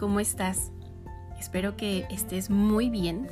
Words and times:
¿cómo 0.00 0.18
estás? 0.18 0.72
Espero 1.38 1.76
que 1.76 2.06
estés 2.10 2.48
muy 2.48 2.88
bien. 2.88 3.28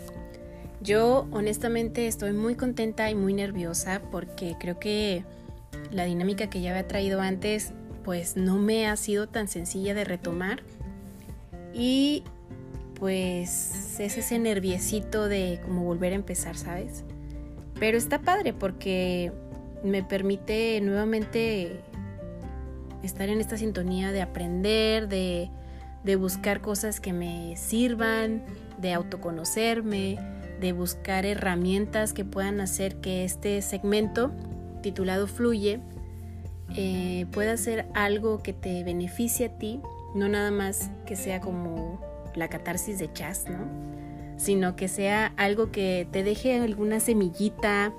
Yo 0.82 1.26
honestamente 1.30 2.06
estoy 2.06 2.34
muy 2.34 2.56
contenta 2.56 3.10
y 3.10 3.14
muy 3.14 3.32
nerviosa 3.32 4.02
porque 4.10 4.54
creo 4.60 4.78
que 4.78 5.24
la 5.90 6.04
dinámica 6.04 6.50
que 6.50 6.60
ya 6.60 6.72
había 6.72 6.86
traído 6.86 7.22
antes 7.22 7.72
pues 8.04 8.36
no 8.36 8.56
me 8.56 8.86
ha 8.86 8.96
sido 8.96 9.30
tan 9.30 9.48
sencilla 9.48 9.94
de 9.94 10.04
retomar 10.04 10.62
y 11.72 12.22
pues 13.00 13.98
es 13.98 14.18
ese 14.18 14.38
nerviecito 14.38 15.26
de 15.26 15.60
como 15.64 15.84
volver 15.84 16.12
a 16.12 16.16
empezar, 16.16 16.54
¿sabes? 16.54 17.02
Pero 17.80 17.96
está 17.96 18.20
padre 18.20 18.52
porque 18.52 19.32
me 19.82 20.02
permite 20.02 20.82
nuevamente 20.82 21.80
estar 23.02 23.30
en 23.30 23.40
esta 23.40 23.56
sintonía 23.56 24.12
de 24.12 24.20
aprender, 24.20 25.08
de, 25.08 25.50
de 26.04 26.16
buscar 26.16 26.60
cosas 26.60 27.00
que 27.00 27.12
me 27.12 27.56
sirvan, 27.56 28.42
de 28.78 28.92
autoconocerme, 28.92 30.18
de 30.60 30.72
buscar 30.72 31.26
herramientas 31.26 32.12
que 32.12 32.24
puedan 32.24 32.60
hacer 32.60 32.96
que 32.96 33.24
este 33.24 33.62
segmento 33.62 34.32
titulado 34.82 35.26
Fluye 35.26 35.80
eh, 36.76 37.26
pueda 37.32 37.56
ser 37.56 37.86
algo 37.94 38.42
que 38.42 38.52
te 38.52 38.84
beneficie 38.84 39.46
a 39.46 39.58
ti, 39.58 39.80
no 40.14 40.28
nada 40.28 40.50
más 40.50 40.90
que 41.06 41.16
sea 41.16 41.40
como 41.40 42.00
la 42.34 42.48
catarsis 42.48 42.98
de 42.98 43.12
chas, 43.12 43.46
¿no? 43.48 43.58
Sino 44.36 44.76
que 44.76 44.88
sea 44.88 45.32
algo 45.36 45.72
que 45.72 46.06
te 46.12 46.22
deje 46.22 46.60
alguna 46.60 47.00
semillita, 47.00 47.92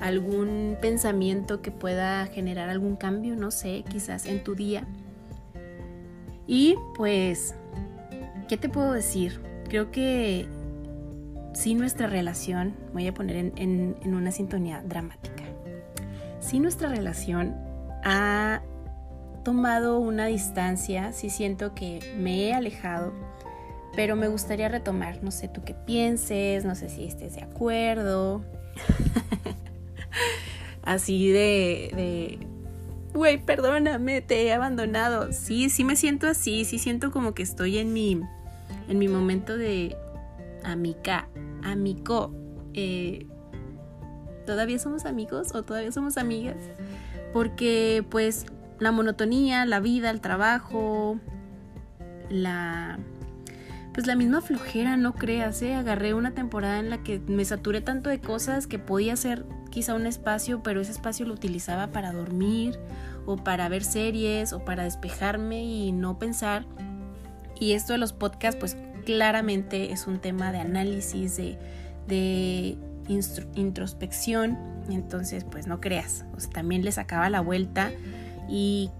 algún 0.00 0.76
pensamiento 0.80 1.62
que 1.62 1.70
pueda 1.70 2.26
generar 2.26 2.68
algún 2.68 2.96
cambio, 2.96 3.34
no 3.34 3.50
sé, 3.50 3.84
quizás 3.88 4.26
en 4.26 4.44
tu 4.44 4.54
día. 4.54 4.86
Y 6.46 6.76
pues, 6.96 7.54
¿qué 8.48 8.56
te 8.56 8.68
puedo 8.68 8.92
decir? 8.92 9.40
Creo 9.68 9.90
que 9.90 10.48
si 11.54 11.74
nuestra 11.74 12.06
relación, 12.06 12.74
voy 12.92 13.06
a 13.06 13.14
poner 13.14 13.52
en, 13.56 13.96
una 14.04 14.32
sintonía 14.32 14.82
dramática, 14.86 15.44
si 16.40 16.60
nuestra 16.60 16.88
relación 16.88 17.54
ha 18.04 18.62
tomado 19.44 19.98
una 19.98 20.26
distancia, 20.26 21.12
si 21.12 21.30
siento 21.30 21.74
que 21.74 22.00
me 22.18 22.44
he 22.44 22.54
alejado, 22.54 23.12
pero 23.94 24.16
me 24.16 24.28
gustaría 24.28 24.68
retomar, 24.68 25.22
no 25.22 25.30
sé 25.30 25.48
tú 25.48 25.62
qué 25.64 25.74
pienses, 25.74 26.64
no 26.64 26.74
sé 26.74 26.88
si 26.88 27.04
estés 27.04 27.34
de 27.34 27.42
acuerdo. 27.42 28.42
Así 30.82 31.30
de, 31.30 32.38
güey, 33.14 33.44
perdóname, 33.44 34.20
te 34.20 34.44
he 34.44 34.52
abandonado. 34.52 35.32
Sí, 35.32 35.70
sí 35.70 35.84
me 35.84 35.96
siento 35.96 36.26
así, 36.28 36.64
sí 36.64 36.78
siento 36.78 37.10
como 37.10 37.34
que 37.34 37.42
estoy 37.42 37.78
en 37.78 37.92
mi, 37.92 38.20
en 38.88 38.98
mi 38.98 39.08
momento 39.08 39.56
de 39.56 39.96
amica, 40.64 41.28
amico. 41.62 42.34
Eh, 42.74 43.26
¿Todavía 44.46 44.78
somos 44.78 45.04
amigos 45.04 45.54
o 45.54 45.62
todavía 45.62 45.92
somos 45.92 46.16
amigas? 46.16 46.56
Porque 47.32 48.04
pues 48.10 48.46
la 48.78 48.90
monotonía, 48.92 49.64
la 49.66 49.80
vida, 49.80 50.10
el 50.10 50.20
trabajo, 50.20 51.18
la 52.28 52.98
pues 53.94 54.06
la 54.06 54.14
misma 54.14 54.40
flojera, 54.40 54.96
no 54.96 55.12
creas, 55.12 55.60
¿eh? 55.60 55.74
agarré 55.74 56.14
una 56.14 56.30
temporada 56.30 56.78
en 56.78 56.88
la 56.88 57.02
que 57.02 57.18
me 57.18 57.44
saturé 57.44 57.82
tanto 57.82 58.08
de 58.08 58.20
cosas 58.20 58.66
que 58.66 58.78
podía 58.78 59.16
ser 59.16 59.44
quizá 59.72 59.94
un 59.94 60.06
espacio, 60.06 60.62
pero 60.62 60.80
ese 60.82 60.92
espacio 60.92 61.26
lo 61.26 61.34
utilizaba 61.34 61.88
para 61.88 62.12
dormir 62.12 62.78
o 63.26 63.36
para 63.36 63.68
ver 63.68 63.82
series 63.82 64.52
o 64.52 64.64
para 64.64 64.84
despejarme 64.84 65.64
y 65.64 65.90
no 65.90 66.18
pensar. 66.18 66.66
Y 67.58 67.72
esto 67.72 67.94
de 67.94 67.98
los 67.98 68.12
podcasts, 68.12 68.60
pues 68.60 68.76
claramente 69.04 69.90
es 69.90 70.06
un 70.06 70.20
tema 70.20 70.52
de 70.52 70.58
análisis, 70.58 71.36
de, 71.36 71.58
de 72.06 72.76
introspección. 73.56 74.58
Entonces, 74.90 75.44
pues 75.44 75.66
no 75.66 75.80
creas, 75.80 76.24
también 76.52 76.84
le 76.84 76.92
sacaba 76.92 77.30
la 77.30 77.40
vuelta 77.40 77.90
y 78.48 78.90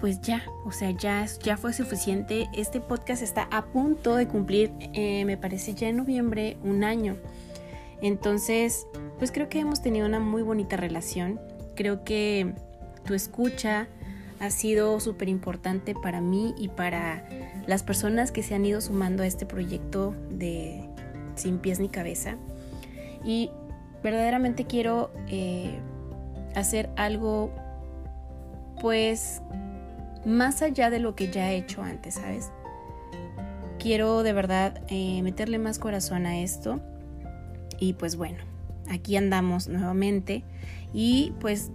pues 0.00 0.20
ya, 0.20 0.42
o 0.64 0.70
sea, 0.70 0.90
ya, 0.90 1.26
ya 1.42 1.56
fue 1.56 1.72
suficiente. 1.72 2.48
Este 2.52 2.80
podcast 2.80 3.22
está 3.22 3.48
a 3.50 3.64
punto 3.66 4.16
de 4.16 4.28
cumplir, 4.28 4.70
eh, 4.92 5.24
me 5.24 5.36
parece 5.36 5.74
ya 5.74 5.88
en 5.88 5.96
noviembre, 5.96 6.56
un 6.62 6.84
año. 6.84 7.16
Entonces, 8.00 8.86
pues 9.18 9.32
creo 9.32 9.48
que 9.48 9.60
hemos 9.60 9.82
tenido 9.82 10.06
una 10.06 10.20
muy 10.20 10.42
bonita 10.42 10.76
relación. 10.76 11.40
Creo 11.74 12.04
que 12.04 12.54
tu 13.04 13.14
escucha 13.14 13.88
ha 14.40 14.50
sido 14.50 15.00
súper 15.00 15.28
importante 15.28 15.94
para 15.94 16.20
mí 16.20 16.54
y 16.56 16.68
para 16.68 17.24
las 17.66 17.82
personas 17.82 18.30
que 18.30 18.42
se 18.42 18.54
han 18.54 18.64
ido 18.64 18.80
sumando 18.80 19.22
a 19.22 19.26
este 19.26 19.46
proyecto 19.46 20.14
de 20.30 20.88
Sin 21.34 21.58
pies 21.58 21.80
ni 21.80 21.88
cabeza. 21.88 22.36
Y 23.24 23.50
verdaderamente 24.02 24.64
quiero 24.64 25.10
eh, 25.28 25.78
hacer 26.54 26.90
algo 26.96 27.52
pues 28.80 29.42
más 30.24 30.62
allá 30.62 30.90
de 30.90 30.98
lo 30.98 31.14
que 31.14 31.30
ya 31.30 31.52
he 31.52 31.56
hecho 31.56 31.82
antes, 31.82 32.14
¿sabes? 32.14 32.50
Quiero 33.78 34.22
de 34.22 34.32
verdad 34.32 34.82
eh, 34.88 35.22
meterle 35.22 35.58
más 35.58 35.78
corazón 35.78 36.26
a 36.26 36.40
esto. 36.40 36.80
Y 37.78 37.94
pues 37.94 38.16
bueno, 38.16 38.38
aquí 38.90 39.16
andamos 39.16 39.68
nuevamente. 39.68 40.44
Y 40.92 41.32
pues 41.40 41.70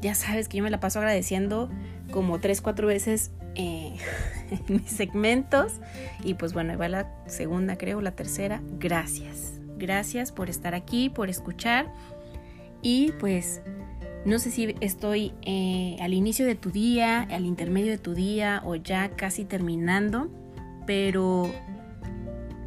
ya 0.00 0.14
sabes 0.14 0.48
que 0.48 0.58
yo 0.58 0.64
me 0.64 0.70
la 0.70 0.80
paso 0.80 0.98
agradeciendo 0.98 1.70
como 2.10 2.38
tres, 2.38 2.60
cuatro 2.60 2.86
veces 2.86 3.30
eh, 3.54 3.96
en 4.68 4.76
mis 4.76 4.90
segmentos. 4.90 5.74
Y 6.24 6.34
pues 6.34 6.52
bueno, 6.52 6.72
ahí 6.72 6.76
va 6.76 6.88
la 6.88 7.10
segunda, 7.26 7.76
creo, 7.76 8.00
la 8.00 8.12
tercera. 8.12 8.62
Gracias. 8.78 9.60
Gracias 9.78 10.32
por 10.32 10.48
estar 10.48 10.74
aquí, 10.74 11.10
por 11.10 11.28
escuchar. 11.28 11.92
Y 12.82 13.12
pues 13.18 13.62
no 14.24 14.38
sé 14.38 14.50
si 14.50 14.74
estoy 14.80 15.32
eh, 15.42 15.96
al 16.00 16.12
inicio 16.12 16.46
de 16.46 16.54
tu 16.54 16.70
día, 16.70 17.22
al 17.22 17.46
intermedio 17.46 17.92
de 17.92 17.98
tu 17.98 18.14
día 18.14 18.62
o 18.64 18.74
ya 18.74 19.10
casi 19.10 19.44
terminando, 19.44 20.28
pero 20.86 21.50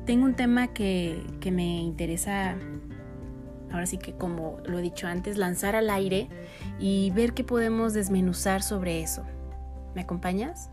tengo 0.10 0.26
un 0.26 0.34
tema 0.34 0.74
que, 0.74 1.24
que 1.40 1.52
me 1.52 1.82
interesa, 1.82 2.58
ahora 3.72 3.86
sí 3.86 4.00
que 4.00 4.18
como 4.18 4.58
lo 4.66 4.80
he 4.80 4.82
dicho 4.82 5.06
antes, 5.06 5.38
lanzar 5.38 5.76
al 5.76 5.92
aire 5.92 6.28
y 6.80 7.12
ver 7.12 7.36
qué 7.36 7.44
podemos 7.44 7.94
desmenuzar 7.94 8.64
sobre 8.64 9.04
eso. 9.04 9.24
¿Me 9.94 10.02
acompañas? 10.02 10.72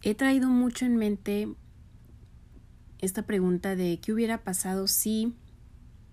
He 0.00 0.14
traído 0.16 0.48
mucho 0.48 0.86
en 0.86 0.96
mente 0.96 1.54
esta 3.00 3.26
pregunta 3.26 3.76
de 3.76 4.00
qué 4.00 4.14
hubiera 4.14 4.42
pasado 4.42 4.86
si 4.86 5.34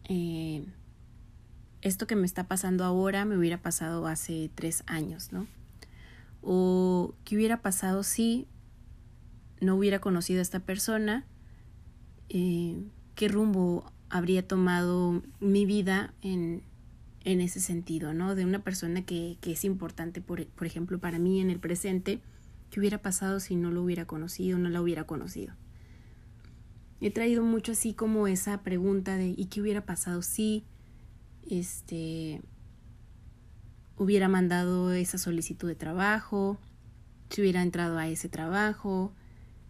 eh, 0.09 0.65
esto 1.79 2.07
que 2.07 2.17
me 2.17 2.25
está 2.25 2.49
pasando 2.49 2.83
ahora 2.83 3.23
me 3.23 3.37
hubiera 3.37 3.61
pasado 3.61 4.05
hace 4.07 4.51
tres 4.53 4.83
años, 4.85 5.31
¿no? 5.31 5.47
O 6.41 7.15
qué 7.23 7.35
hubiera 7.35 7.61
pasado 7.61 8.03
si 8.03 8.47
no 9.59 9.75
hubiera 9.75 9.99
conocido 9.99 10.39
a 10.39 10.41
esta 10.41 10.59
persona, 10.59 11.25
eh, 12.29 12.83
qué 13.15 13.27
rumbo 13.27 13.91
habría 14.09 14.47
tomado 14.47 15.21
mi 15.39 15.65
vida 15.65 16.13
en, 16.21 16.63
en 17.23 17.41
ese 17.41 17.59
sentido, 17.59 18.13
¿no? 18.13 18.35
De 18.35 18.45
una 18.45 18.63
persona 18.63 19.03
que, 19.05 19.37
que 19.41 19.51
es 19.51 19.63
importante, 19.63 20.21
por, 20.21 20.45
por 20.47 20.67
ejemplo, 20.67 20.99
para 20.99 21.19
mí 21.19 21.39
en 21.39 21.49
el 21.49 21.59
presente, 21.59 22.21
qué 22.69 22.79
hubiera 22.79 23.01
pasado 23.01 23.39
si 23.39 23.55
no 23.55 23.71
lo 23.71 23.83
hubiera 23.83 24.05
conocido, 24.05 24.57
no 24.57 24.69
la 24.69 24.81
hubiera 24.81 25.05
conocido 25.05 25.53
he 27.01 27.09
traído 27.09 27.43
mucho 27.43 27.71
así 27.71 27.93
como 27.93 28.27
esa 28.27 28.61
pregunta 28.61 29.17
de 29.17 29.33
¿y 29.35 29.45
qué 29.45 29.59
hubiera 29.59 29.85
pasado 29.85 30.21
si 30.21 30.63
este 31.49 32.41
hubiera 34.01 34.27
mandado 34.27 34.91
esa 34.93 35.19
solicitud 35.19 35.67
de 35.67 35.75
trabajo, 35.75 36.57
si 37.29 37.41
hubiera 37.41 37.61
entrado 37.61 37.99
a 37.99 38.07
ese 38.07 38.29
trabajo, 38.29 39.11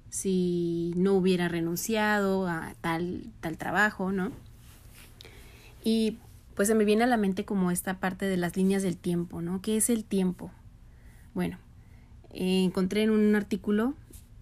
si 0.10 0.94
no 0.95 1.16
hubiera 1.16 1.50
renunciado 1.50 2.48
a 2.48 2.74
tal 2.80 3.25
tal 3.42 3.57
trabajo, 3.57 4.13
¿no? 4.13 4.31
Y 5.83 6.18
pues 6.56 6.69
se 6.69 6.75
me 6.75 6.86
viene 6.86 7.04
a 7.04 7.07
la 7.07 7.18
mente 7.18 7.44
como 7.44 7.72
esta 7.72 8.00
parte 8.00 8.25
de 8.25 8.38
las 8.38 8.56
líneas 8.56 8.83
del 8.83 8.95
tiempo, 8.95 9.42
¿no? 9.42 9.62
¿Qué 9.62 9.75
es 9.75 9.89
el 9.89 10.06
tiempo? 10.06 10.50
Bueno, 11.34 11.57
eh, 12.30 12.63
encontré 12.63 13.04
en 13.04 13.10
un 13.10 13.36
artículo 13.36 13.95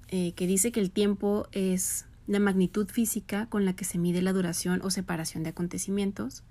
eh, 0.09 0.33
que 0.33 0.45
dice 0.45 0.71
que 0.71 0.81
el 0.81 0.91
tiempo 0.91 1.47
es 1.51 2.05
la 2.27 2.39
magnitud 2.39 2.87
física 2.89 3.47
con 3.47 3.65
la 3.65 3.73
que 3.73 3.85
se 3.85 3.97
mide 3.97 4.21
la 4.21 4.33
duración 4.33 4.81
o 4.83 4.91
separación 4.91 5.41
de 5.41 5.49
acontecimientos 5.49 6.43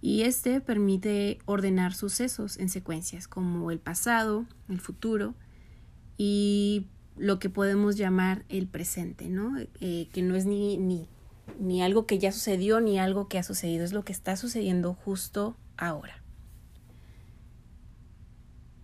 y 0.00 0.22
este 0.22 0.60
permite 0.60 1.38
ordenar 1.46 1.94
sucesos 1.94 2.58
en 2.58 2.68
secuencias 2.68 3.28
como 3.28 3.70
el 3.70 3.78
pasado, 3.78 4.46
el 4.68 4.80
futuro 4.80 5.34
y 6.18 6.86
lo 7.16 7.38
que 7.38 7.50
podemos 7.50 7.96
llamar 7.96 8.44
el 8.48 8.66
presente, 8.66 9.28
¿no? 9.28 9.56
Eh, 9.80 10.08
que 10.12 10.22
no 10.22 10.36
es 10.36 10.44
ni, 10.44 10.76
ni, 10.76 11.08
ni 11.58 11.82
algo 11.82 12.06
que 12.06 12.18
ya 12.18 12.32
sucedió 12.32 12.80
ni 12.80 12.98
algo 12.98 13.28
que 13.28 13.38
ha 13.38 13.42
sucedido, 13.42 13.84
es 13.84 13.92
lo 13.92 14.04
que 14.04 14.12
está 14.12 14.36
sucediendo 14.36 14.94
justo 14.94 15.56
ahora. 15.76 16.22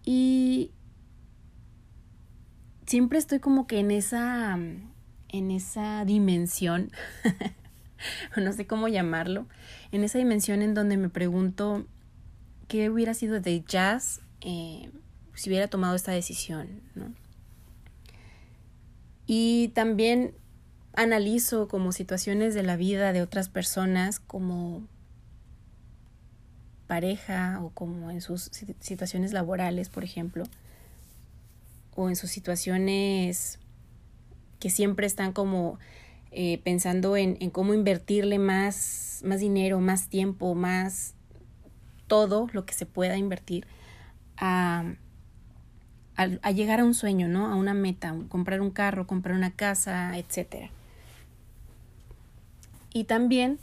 Y 0.04 0.72
siempre 2.86 3.18
estoy 3.18 3.38
como 3.38 3.66
que 3.66 3.78
en 3.78 3.90
esa, 3.90 4.58
en 5.28 5.50
esa 5.50 6.04
dimensión, 6.04 6.90
no 8.36 8.52
sé 8.52 8.66
cómo 8.66 8.88
llamarlo, 8.88 9.46
en 9.90 10.04
esa 10.04 10.18
dimensión 10.18 10.62
en 10.62 10.74
donde 10.74 10.96
me 10.96 11.08
pregunto 11.08 11.86
qué 12.68 12.90
hubiera 12.90 13.14
sido 13.14 13.40
de 13.40 13.62
jazz 13.62 14.20
eh, 14.40 14.90
si 15.34 15.50
hubiera 15.50 15.68
tomado 15.68 15.94
esta 15.94 16.12
decisión, 16.12 16.82
¿no? 16.94 17.12
Y 19.26 19.68
también 19.68 20.34
analizo 20.94 21.68
como 21.68 21.92
situaciones 21.92 22.54
de 22.54 22.62
la 22.62 22.76
vida 22.76 23.12
de 23.12 23.22
otras 23.22 23.48
personas 23.48 24.20
como 24.20 24.86
pareja 26.86 27.60
o 27.62 27.70
como 27.70 28.10
en 28.10 28.20
sus 28.20 28.50
situaciones 28.80 29.32
laborales, 29.32 29.88
por 29.88 30.04
ejemplo, 30.04 30.44
o 31.94 32.08
en 32.08 32.16
sus 32.16 32.30
situaciones 32.30 33.58
que 34.58 34.70
siempre 34.70 35.06
están 35.06 35.32
como 35.32 35.78
eh, 36.32 36.60
pensando 36.64 37.16
en, 37.16 37.36
en, 37.40 37.50
cómo 37.50 37.74
invertirle 37.74 38.38
más, 38.38 39.20
más 39.24 39.40
dinero, 39.40 39.80
más 39.80 40.08
tiempo, 40.08 40.54
más 40.54 41.14
todo 42.06 42.48
lo 42.52 42.64
que 42.64 42.74
se 42.74 42.86
pueda 42.86 43.16
invertir 43.16 43.66
a, 44.36 44.94
a, 46.16 46.50
llegar 46.50 46.80
a 46.80 46.84
un 46.84 46.94
sueño, 46.94 47.28
¿no? 47.28 47.46
A 47.46 47.54
una 47.54 47.74
meta, 47.74 48.14
comprar 48.28 48.60
un 48.60 48.70
carro, 48.70 49.06
comprar 49.06 49.36
una 49.36 49.50
casa, 49.50 50.16
etc. 50.18 50.70
Y 52.92 53.04
también 53.04 53.58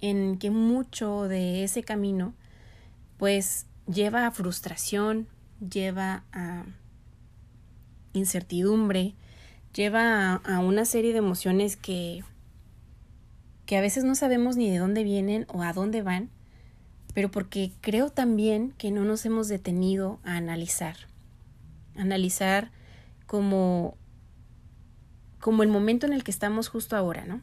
en 0.00 0.38
que 0.38 0.50
mucho 0.50 1.28
de 1.28 1.64
ese 1.64 1.82
camino 1.82 2.32
pues 3.18 3.66
lleva 3.86 4.26
a 4.26 4.30
frustración, 4.30 5.26
lleva 5.60 6.24
a 6.32 6.64
incertidumbre, 8.12 9.14
lleva 9.74 10.34
a, 10.34 10.58
una 10.60 10.84
serie 10.84 11.12
de 11.12 11.18
emociones 11.18 11.76
que, 11.76 12.22
que 13.66 13.76
a 13.76 13.80
veces 13.80 14.04
no 14.04 14.14
sabemos 14.14 14.56
ni 14.56 14.70
de 14.70 14.78
dónde 14.78 15.04
vienen 15.04 15.46
o 15.48 15.62
a 15.62 15.72
dónde 15.72 16.02
van, 16.02 16.30
pero 17.14 17.30
porque 17.30 17.72
creo 17.80 18.10
también 18.10 18.72
que 18.78 18.90
no 18.90 19.04
nos 19.04 19.24
hemos 19.26 19.48
detenido 19.48 20.20
a 20.24 20.36
analizar, 20.36 20.96
analizar 21.96 22.70
como, 23.26 23.96
como 25.40 25.62
el 25.62 25.68
momento 25.68 26.06
en 26.06 26.12
el 26.12 26.24
que 26.24 26.30
estamos 26.30 26.68
justo 26.68 26.96
ahora, 26.96 27.24
¿no? 27.24 27.42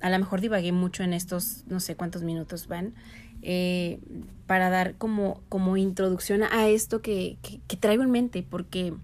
A 0.00 0.10
lo 0.10 0.18
mejor 0.18 0.40
divagué 0.40 0.72
mucho 0.72 1.04
en 1.04 1.12
estos, 1.12 1.64
no 1.68 1.78
sé 1.78 1.94
cuántos 1.94 2.22
minutos 2.22 2.66
van, 2.66 2.94
eh, 3.42 4.00
para 4.46 4.70
dar 4.70 4.96
como, 4.96 5.42
como 5.48 5.76
introducción 5.76 6.42
a 6.42 6.68
esto 6.68 7.02
que, 7.02 7.38
que, 7.42 7.76
traigo 7.76 8.02
en 8.02 8.10
mente, 8.10 8.44
porque 8.48 8.94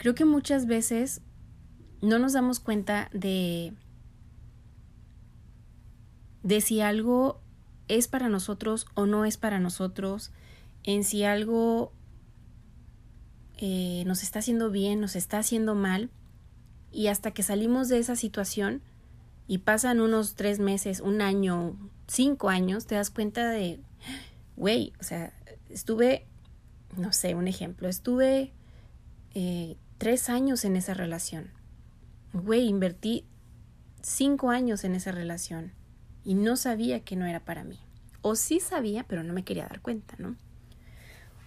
creo 0.00 0.14
que 0.14 0.24
muchas 0.24 0.64
veces 0.64 1.20
no 2.00 2.18
nos 2.18 2.32
damos 2.32 2.58
cuenta 2.58 3.10
de, 3.12 3.74
de 6.42 6.62
si 6.62 6.80
algo 6.80 7.42
es 7.86 8.08
para 8.08 8.30
nosotros 8.30 8.86
o 8.94 9.04
no 9.04 9.26
es 9.26 9.36
para 9.36 9.60
nosotros, 9.60 10.32
en 10.84 11.04
si 11.04 11.24
algo 11.24 11.92
eh, 13.58 14.04
nos 14.06 14.22
está 14.22 14.38
haciendo 14.38 14.70
bien, 14.70 15.02
nos 15.02 15.16
está 15.16 15.36
haciendo 15.36 15.74
mal, 15.74 16.08
y 16.90 17.08
hasta 17.08 17.32
que 17.32 17.42
salimos 17.42 17.90
de 17.90 17.98
esa 17.98 18.16
situación 18.16 18.80
y 19.46 19.58
pasan 19.58 20.00
unos 20.00 20.34
tres 20.34 20.60
meses, 20.60 21.00
un 21.00 21.20
año, 21.20 21.76
cinco 22.06 22.48
años, 22.48 22.86
te 22.86 22.94
das 22.94 23.10
cuenta 23.10 23.50
de, 23.50 23.80
güey, 24.56 24.94
o 24.98 25.02
sea, 25.02 25.34
estuve, 25.68 26.26
no 26.96 27.12
sé, 27.12 27.34
un 27.34 27.48
ejemplo, 27.48 27.86
estuve 27.86 28.54
eh, 29.34 29.76
tres 30.00 30.30
años 30.30 30.64
en 30.64 30.76
esa 30.76 30.94
relación. 30.94 31.50
Güey, 32.32 32.66
invertí 32.66 33.26
cinco 34.00 34.48
años 34.48 34.82
en 34.84 34.94
esa 34.94 35.12
relación 35.12 35.72
y 36.24 36.34
no 36.36 36.56
sabía 36.56 37.00
que 37.00 37.16
no 37.16 37.26
era 37.26 37.40
para 37.40 37.64
mí. 37.64 37.78
O 38.22 38.34
sí 38.34 38.60
sabía, 38.60 39.04
pero 39.04 39.22
no 39.22 39.34
me 39.34 39.44
quería 39.44 39.66
dar 39.66 39.82
cuenta, 39.82 40.14
¿no? 40.18 40.36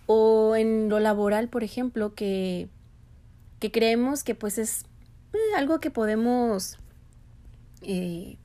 O 0.05 0.55
en 0.55 0.87
lo 0.87 0.99
laboral, 0.99 1.49
por 1.49 1.63
ejemplo, 1.63 2.13
que, 2.13 2.69
que 3.57 3.71
creemos 3.71 4.23
que 4.23 4.35
pues 4.35 4.59
es 4.59 4.85
eh, 5.33 5.55
algo 5.57 5.79
que 5.79 5.89
podemos 5.89 6.77
eh, 7.81 8.37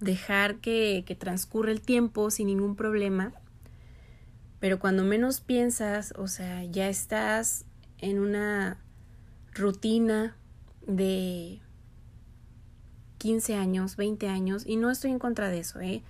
dejar 0.00 0.56
que, 0.56 1.04
que 1.06 1.14
transcurra 1.14 1.72
el 1.72 1.80
tiempo 1.80 2.30
sin 2.30 2.48
ningún 2.48 2.76
problema. 2.76 3.32
Pero 4.60 4.78
cuando 4.78 5.04
menos 5.04 5.40
piensas, 5.40 6.12
o 6.18 6.28
sea, 6.28 6.64
ya 6.64 6.90
estás 6.90 7.65
en 7.98 8.18
una 8.18 8.78
rutina 9.52 10.36
de 10.86 11.60
15 13.18 13.54
años, 13.54 13.96
20 13.96 14.28
años, 14.28 14.64
y 14.66 14.76
no 14.76 14.90
estoy 14.90 15.10
en 15.10 15.18
contra 15.18 15.48
de 15.48 15.58
eso, 15.58 15.80
¿eh? 15.80 16.02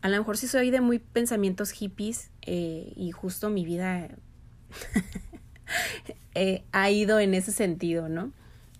A 0.00 0.08
lo 0.08 0.18
mejor 0.18 0.36
sí 0.36 0.46
soy 0.46 0.70
de 0.70 0.80
muy 0.80 0.98
pensamientos 0.98 1.70
hippies 1.70 2.30
eh, 2.42 2.92
y 2.94 3.10
justo 3.10 3.50
mi 3.50 3.64
vida 3.64 4.08
eh, 6.34 6.64
ha 6.72 6.90
ido 6.90 7.18
en 7.18 7.34
ese 7.34 7.50
sentido, 7.50 8.08
¿no? 8.08 8.32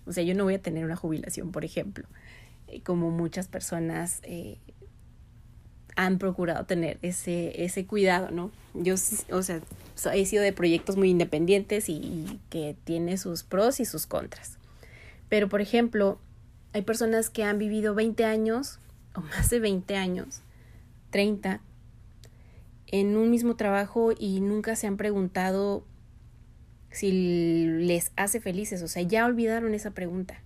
O 0.05 0.13
sea, 0.13 0.23
yo 0.23 0.33
no 0.33 0.45
voy 0.45 0.55
a 0.55 0.61
tener 0.61 0.85
una 0.85 0.95
jubilación, 0.95 1.51
por 1.51 1.65
ejemplo. 1.65 2.07
Como 2.83 3.11
muchas 3.11 3.47
personas 3.47 4.21
eh, 4.23 4.59
han 5.99 6.17
procurado 6.17 6.63
tener 6.65 6.97
ese, 7.01 7.61
ese 7.65 7.85
cuidado, 7.85 8.31
¿no? 8.31 8.51
Yo, 8.73 8.95
o 9.31 9.43
sea, 9.43 9.61
he 10.13 10.25
sido 10.25 10.41
de 10.41 10.53
proyectos 10.53 10.95
muy 10.95 11.09
independientes 11.09 11.89
y, 11.89 12.39
que 12.49 12.77
tiene 12.85 13.17
sus 13.17 13.43
pros 13.43 13.81
y 13.81 13.85
sus 13.85 14.07
contras. 14.07 14.57
Pero, 15.27 15.49
por 15.49 15.59
ejemplo, 15.59 16.17
hay 16.71 16.83
personas 16.83 17.29
que 17.29 17.43
han 17.43 17.59
vivido 17.59 17.95
20 17.95 18.23
años 18.23 18.79
o 19.13 19.19
más 19.19 19.49
de 19.49 19.59
20 19.59 19.97
años, 19.97 20.41
30, 21.09 21.59
en 22.87 23.17
un 23.17 23.29
mismo 23.29 23.57
trabajo 23.57 24.13
y 24.17 24.39
nunca 24.39 24.77
se 24.77 24.87
han 24.87 24.95
preguntado 24.95 25.83
si 26.91 27.11
les 27.11 28.13
hace 28.15 28.39
felices, 28.39 28.81
o 28.83 28.87
sea, 28.87 29.01
ya 29.01 29.25
olvidaron 29.25 29.73
esa 29.73 29.91
pregunta 29.91 30.41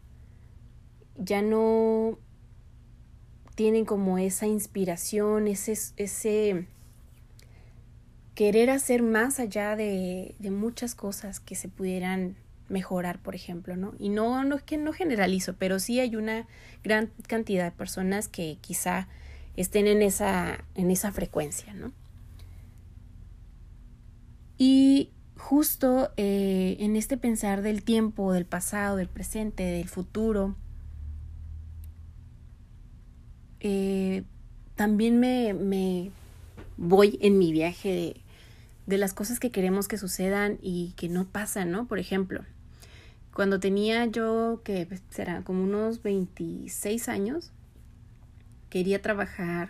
ya 1.15 1.41
no 1.41 2.17
tienen 3.55 3.85
como 3.85 4.17
esa 4.17 4.47
inspiración, 4.47 5.47
ese, 5.47 5.73
ese 5.97 6.67
querer 8.35 8.69
hacer 8.69 9.03
más 9.03 9.39
allá 9.39 9.75
de, 9.75 10.35
de, 10.39 10.51
muchas 10.51 10.95
cosas 10.95 11.39
que 11.39 11.55
se 11.55 11.69
pudieran 11.69 12.35
mejorar, 12.69 13.19
por 13.19 13.35
ejemplo, 13.35 13.75
¿no? 13.75 13.93
Y 13.99 14.09
no, 14.09 14.43
no 14.43 14.57
que 14.57 14.77
no 14.77 14.93
generalizo, 14.93 15.55
pero 15.57 15.79
sí 15.79 15.99
hay 15.99 16.15
una 16.15 16.47
gran 16.83 17.11
cantidad 17.27 17.65
de 17.65 17.71
personas 17.71 18.27
que 18.27 18.57
quizá 18.61 19.07
estén 19.55 19.87
en 19.87 20.01
esa, 20.01 20.63
en 20.75 20.89
esa 20.89 21.11
frecuencia, 21.11 21.73
¿no? 21.73 21.91
Y 24.57 25.11
justo 25.37 26.11
eh, 26.17 26.77
en 26.79 26.95
este 26.95 27.17
pensar 27.17 27.61
del 27.61 27.83
tiempo, 27.83 28.33
del 28.33 28.45
pasado, 28.45 28.97
del 28.97 29.09
presente, 29.09 29.63
del 29.63 29.89
futuro, 29.89 30.55
eh, 33.63 34.23
también 34.75 35.19
me, 35.19 35.53
me, 35.53 36.11
voy 36.77 37.17
en 37.21 37.39
mi 37.39 37.51
viaje 37.51 37.89
de, 37.89 38.21
de 38.85 38.97
las 38.97 39.13
cosas 39.13 39.39
que 39.39 39.51
queremos 39.51 39.87
que 39.87 39.97
sucedan 39.97 40.59
y 40.61 40.93
que 40.97 41.09
no 41.09 41.25
pasan, 41.25 41.71
¿no? 41.71 41.87
Por 41.87 41.97
ejemplo, 41.97 42.43
cuando 43.33 43.59
tenía 43.59 44.05
yo, 44.05 44.61
que 44.63 44.85
pues, 44.85 45.01
será 45.09 45.41
como 45.43 45.63
unos 45.63 46.03
26 46.03 47.09
años, 47.09 47.51
quería 48.69 49.01
trabajar 49.01 49.69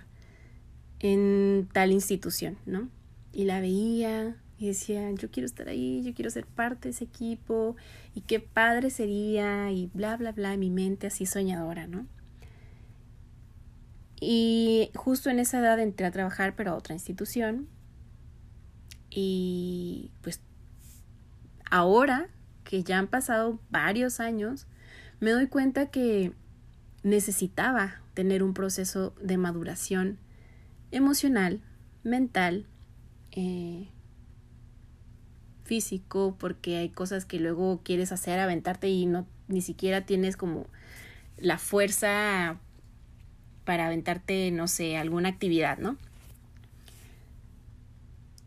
en 0.99 1.69
tal 1.71 1.91
institución, 1.91 2.57
¿no? 2.65 2.89
Y 3.31 3.43
la 3.43 3.59
veía 3.59 4.35
y 4.57 4.67
decía, 4.67 5.11
yo 5.11 5.29
quiero 5.29 5.45
estar 5.45 5.67
ahí, 5.67 6.01
yo 6.03 6.13
quiero 6.13 6.31
ser 6.31 6.45
parte 6.45 6.87
de 6.87 6.91
ese 6.91 7.03
equipo 7.03 7.75
y 8.15 8.21
qué 8.21 8.39
padre 8.39 8.89
sería 8.89 9.71
y 9.71 9.89
bla, 9.93 10.17
bla, 10.17 10.31
bla, 10.31 10.57
mi 10.57 10.69
mente 10.69 11.07
así 11.07 11.25
soñadora, 11.25 11.85
¿no? 11.85 12.07
Y 14.25 14.89
justo 14.95 15.29
en 15.29 15.39
esa 15.39 15.59
edad 15.59 15.77
entré 15.79 16.05
a 16.05 16.11
trabajar, 16.11 16.55
pero 16.55 16.71
a 16.71 16.75
otra 16.75 16.93
institución. 16.93 17.67
Y 19.09 20.11
pues 20.21 20.39
ahora 21.69 22.29
que 22.63 22.83
ya 22.83 22.99
han 22.99 23.07
pasado 23.07 23.59
varios 23.69 24.21
años, 24.21 24.65
me 25.19 25.31
doy 25.31 25.47
cuenta 25.47 25.87
que 25.87 26.31
necesitaba 27.03 28.01
tener 28.13 28.43
un 28.43 28.53
proceso 28.53 29.13
de 29.21 29.37
maduración 29.37 30.19
emocional, 30.91 31.59
mental, 32.03 32.65
eh, 33.31 33.89
físico, 35.65 36.37
porque 36.39 36.77
hay 36.77 36.89
cosas 36.89 37.25
que 37.25 37.41
luego 37.41 37.81
quieres 37.83 38.13
hacer, 38.13 38.39
aventarte 38.39 38.87
y 38.87 39.05
no 39.05 39.27
ni 39.49 39.61
siquiera 39.61 40.05
tienes 40.05 40.37
como 40.37 40.67
la 41.37 41.57
fuerza 41.57 42.57
para 43.65 43.87
aventarte, 43.87 44.51
no 44.51 44.67
sé, 44.67 44.97
alguna 44.97 45.29
actividad, 45.29 45.77
¿no? 45.77 45.97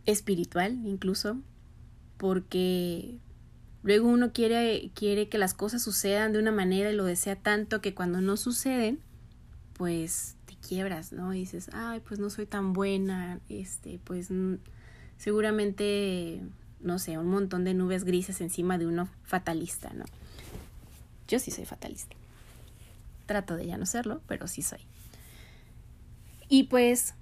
Espiritual 0.05 0.79
incluso, 0.85 1.39
porque 2.17 3.17
luego 3.83 4.09
uno 4.09 4.33
quiere, 4.33 4.91
quiere 4.95 5.29
que 5.29 5.39
las 5.39 5.55
cosas 5.55 5.83
sucedan 5.83 6.33
de 6.33 6.39
una 6.39 6.53
manera 6.53 6.91
y 6.91 6.97
lo 6.97 7.05
desea 7.05 7.37
tanto 7.37 7.81
que 7.81 7.95
cuando 7.95 8.21
no 8.21 8.37
suceden, 8.37 9.01
pues 9.75 10.37
te 10.47 10.57
quiebras, 10.57 11.13
¿no? 11.13 11.35
Y 11.35 11.41
dices, 11.41 11.71
ay, 11.73 12.01
pues 12.01 12.21
no 12.21 12.31
soy 12.31 12.47
tan 12.47 12.73
buena, 12.73 13.41
este, 13.49 14.01
pues 14.05 14.29
seguramente, 15.19 16.41
no 16.81 16.99
sé, 16.99 17.19
un 17.19 17.29
montón 17.29 17.65
de 17.65 17.75
nubes 17.75 18.05
grises 18.05 18.41
encima 18.41 18.79
de 18.79 18.87
uno 18.87 19.09
fatalista, 19.25 19.93
¿no? 19.93 20.05
Yo 21.29 21.39
sí 21.39 21.51
soy 21.51 21.65
fatalista. 21.65 22.17
Trato 23.27 23.57
de 23.57 23.67
ya 23.67 23.77
no 23.77 23.87
serlo, 23.87 24.21
pero 24.29 24.47
sí 24.47 24.63
soy. 24.63 24.81
Y 26.49 26.65
pues 26.65 27.15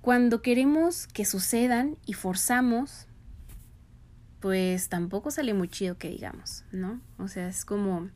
cuando 0.00 0.42
queremos 0.42 1.06
que 1.06 1.24
sucedan 1.24 1.96
y 2.06 2.14
forzamos, 2.14 3.06
pues 4.40 4.88
tampoco 4.88 5.30
sale 5.30 5.54
muy 5.54 5.68
chido 5.68 5.98
que 5.98 6.08
digamos, 6.08 6.64
¿no? 6.72 7.00
O 7.18 7.28
sea, 7.28 7.48
es 7.48 7.64
como, 7.64 8.08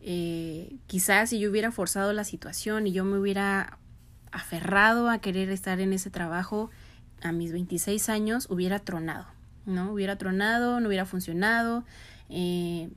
eh, 0.00 0.76
quizás 0.86 1.30
si 1.30 1.38
yo 1.38 1.50
hubiera 1.50 1.70
forzado 1.70 2.12
la 2.12 2.24
situación 2.24 2.86
y 2.86 2.92
yo 2.92 3.04
me 3.04 3.18
hubiera 3.18 3.78
aferrado 4.32 5.10
a 5.10 5.18
querer 5.18 5.50
estar 5.50 5.80
en 5.80 5.92
ese 5.92 6.10
trabajo 6.10 6.70
a 7.22 7.32
mis 7.32 7.52
26 7.52 8.08
años, 8.08 8.46
hubiera 8.50 8.78
tronado, 8.78 9.26
¿no? 9.66 9.92
Hubiera 9.92 10.16
tronado, 10.16 10.80
no 10.80 10.88
hubiera 10.88 11.04
funcionado. 11.04 11.84
Eh, 12.28 12.90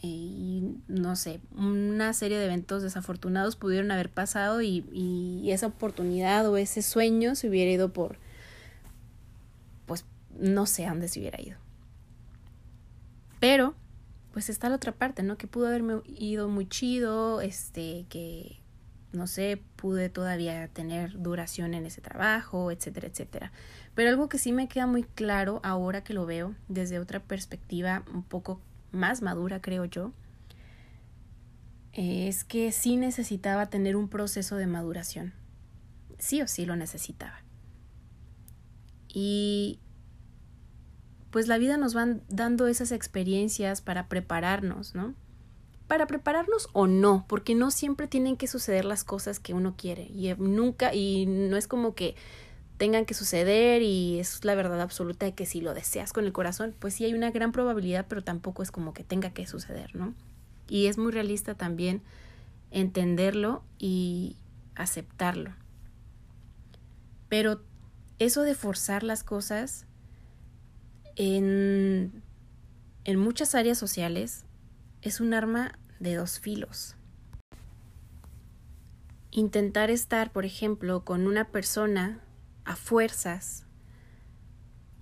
y 0.00 0.76
no 0.86 1.16
sé, 1.16 1.40
una 1.56 2.12
serie 2.12 2.38
de 2.38 2.44
eventos 2.44 2.82
desafortunados 2.82 3.56
pudieron 3.56 3.90
haber 3.90 4.10
pasado 4.10 4.62
y, 4.62 4.84
y, 4.92 5.50
esa 5.50 5.66
oportunidad 5.66 6.48
o 6.48 6.56
ese 6.56 6.82
sueño 6.82 7.34
se 7.34 7.48
hubiera 7.48 7.70
ido 7.70 7.92
por, 7.92 8.18
pues 9.86 10.04
no 10.38 10.66
sé 10.66 10.86
a 10.86 10.90
dónde 10.90 11.08
se 11.08 11.18
hubiera 11.20 11.40
ido. 11.40 11.58
Pero, 13.40 13.74
pues 14.32 14.48
está 14.48 14.68
la 14.68 14.76
otra 14.76 14.92
parte, 14.92 15.22
¿no? 15.22 15.36
Que 15.36 15.46
pudo 15.46 15.68
haberme 15.68 16.00
ido 16.06 16.48
muy 16.48 16.68
chido, 16.68 17.40
este, 17.40 18.06
que, 18.08 18.60
no 19.12 19.26
sé, 19.26 19.60
pude 19.76 20.08
todavía 20.10 20.68
tener 20.68 21.20
duración 21.20 21.74
en 21.74 21.86
ese 21.86 22.00
trabajo, 22.00 22.70
etcétera, 22.70 23.08
etcétera. 23.08 23.52
Pero 23.94 24.10
algo 24.10 24.28
que 24.28 24.38
sí 24.38 24.52
me 24.52 24.68
queda 24.68 24.86
muy 24.86 25.02
claro 25.02 25.60
ahora 25.64 26.04
que 26.04 26.14
lo 26.14 26.26
veo 26.26 26.54
desde 26.68 26.98
otra 26.98 27.20
perspectiva 27.20 28.04
un 28.12 28.22
poco 28.22 28.60
más 28.92 29.22
madura, 29.22 29.60
creo 29.60 29.84
yo, 29.84 30.12
es 31.92 32.44
que 32.44 32.70
sí 32.72 32.96
necesitaba 32.96 33.66
tener 33.66 33.96
un 33.96 34.08
proceso 34.08 34.56
de 34.56 34.66
maduración. 34.66 35.34
Sí 36.18 36.42
o 36.42 36.46
sí 36.46 36.64
lo 36.64 36.76
necesitaba. 36.76 37.42
Y 39.08 39.80
pues 41.30 41.48
la 41.48 41.58
vida 41.58 41.76
nos 41.76 41.96
va 41.96 42.06
dando 42.28 42.66
esas 42.68 42.92
experiencias 42.92 43.80
para 43.80 44.08
prepararnos, 44.08 44.94
¿no? 44.94 45.14
Para 45.86 46.06
prepararnos 46.06 46.68
o 46.72 46.86
no, 46.86 47.24
porque 47.28 47.54
no 47.54 47.70
siempre 47.70 48.06
tienen 48.06 48.36
que 48.36 48.46
suceder 48.46 48.84
las 48.84 49.04
cosas 49.04 49.40
que 49.40 49.54
uno 49.54 49.74
quiere. 49.76 50.04
Y 50.04 50.32
nunca, 50.38 50.94
y 50.94 51.26
no 51.26 51.56
es 51.56 51.66
como 51.66 51.94
que 51.94 52.14
tengan 52.78 53.04
que 53.04 53.14
suceder 53.14 53.82
y 53.82 54.20
es 54.20 54.44
la 54.44 54.54
verdad 54.54 54.80
absoluta 54.80 55.26
de 55.26 55.34
que 55.34 55.46
si 55.46 55.60
lo 55.60 55.74
deseas 55.74 56.12
con 56.12 56.24
el 56.24 56.32
corazón, 56.32 56.74
pues 56.78 56.94
sí 56.94 57.04
hay 57.04 57.12
una 57.12 57.32
gran 57.32 57.50
probabilidad, 57.52 58.06
pero 58.08 58.22
tampoco 58.22 58.62
es 58.62 58.70
como 58.70 58.94
que 58.94 59.04
tenga 59.04 59.30
que 59.30 59.46
suceder, 59.46 59.94
¿no? 59.96 60.14
Y 60.68 60.86
es 60.86 60.96
muy 60.96 61.10
realista 61.10 61.54
también 61.54 62.02
entenderlo 62.70 63.64
y 63.78 64.36
aceptarlo. 64.76 65.54
Pero 67.28 67.62
eso 68.20 68.42
de 68.42 68.54
forzar 68.54 69.02
las 69.02 69.24
cosas 69.24 69.86
en, 71.16 72.22
en 73.04 73.18
muchas 73.18 73.56
áreas 73.56 73.76
sociales 73.76 74.44
es 75.02 75.20
un 75.20 75.34
arma 75.34 75.78
de 75.98 76.14
dos 76.14 76.38
filos. 76.38 76.94
Intentar 79.32 79.90
estar, 79.90 80.30
por 80.30 80.44
ejemplo, 80.44 81.04
con 81.04 81.26
una 81.26 81.48
persona 81.48 82.20
a 82.68 82.76
fuerzas, 82.76 83.64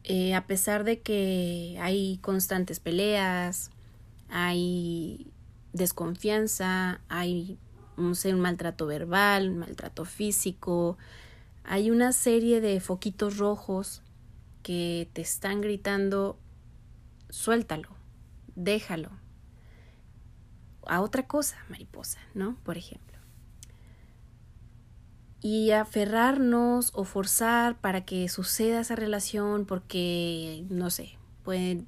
eh, 0.04 0.37
a 0.37 0.46
pesar 0.46 0.85
de 0.85 1.00
que 1.02 1.76
hay 1.80 2.18
constantes 2.18 2.78
peleas, 2.78 3.73
hay 4.28 5.32
desconfianza, 5.73 7.00
hay 7.08 7.58
un 7.96 8.40
maltrato 8.40 8.87
verbal, 8.87 9.50
un 9.50 9.58
maltrato 9.58 10.04
físico, 10.04 10.96
hay 11.64 11.90
una 11.90 12.12
serie 12.12 12.61
de 12.61 12.78
foquitos 12.78 13.37
rojos 13.37 14.02
que 14.62 15.11
te 15.12 15.23
están 15.23 15.61
gritando, 15.61 16.38
suéltalo, 17.30 17.88
déjalo. 18.54 19.11
A 20.87 21.00
otra 21.00 21.26
cosa, 21.26 21.56
mariposa, 21.68 22.20
¿no? 22.32 22.56
Por 22.62 22.78
ejemplo 22.78 23.05
y 25.40 25.70
aferrarnos 25.70 26.90
o 26.94 27.04
forzar 27.04 27.78
para 27.80 28.04
que 28.04 28.28
suceda 28.28 28.80
esa 28.80 28.96
relación 28.96 29.66
porque, 29.66 30.64
no 30.70 30.90
sé, 30.90 31.18
puede, 31.44 31.84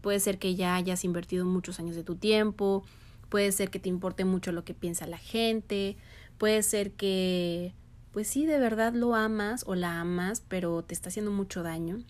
puede 0.00 0.20
ser 0.20 0.38
que 0.38 0.54
ya 0.54 0.74
hayas 0.74 1.04
invertido 1.04 1.44
muchos 1.44 1.80
años 1.80 1.96
de 1.96 2.04
tu 2.04 2.16
tiempo, 2.16 2.84
puede 3.28 3.52
ser 3.52 3.70
que 3.70 3.78
te 3.78 3.88
importe 3.88 4.24
mucho 4.24 4.52
lo 4.52 4.64
que 4.64 4.74
piensa 4.74 5.06
la 5.06 5.18
gente, 5.18 5.96
puede 6.38 6.62
ser 6.62 6.92
que, 6.92 7.74
pues 8.12 8.28
sí, 8.28 8.46
de 8.46 8.58
verdad 8.58 8.92
lo 8.92 9.14
amas 9.14 9.64
o 9.66 9.74
la 9.74 10.00
amas, 10.00 10.42
pero 10.46 10.82
te 10.82 10.94
está 10.94 11.08
haciendo 11.08 11.30
mucho 11.30 11.62
daño. 11.62 12.02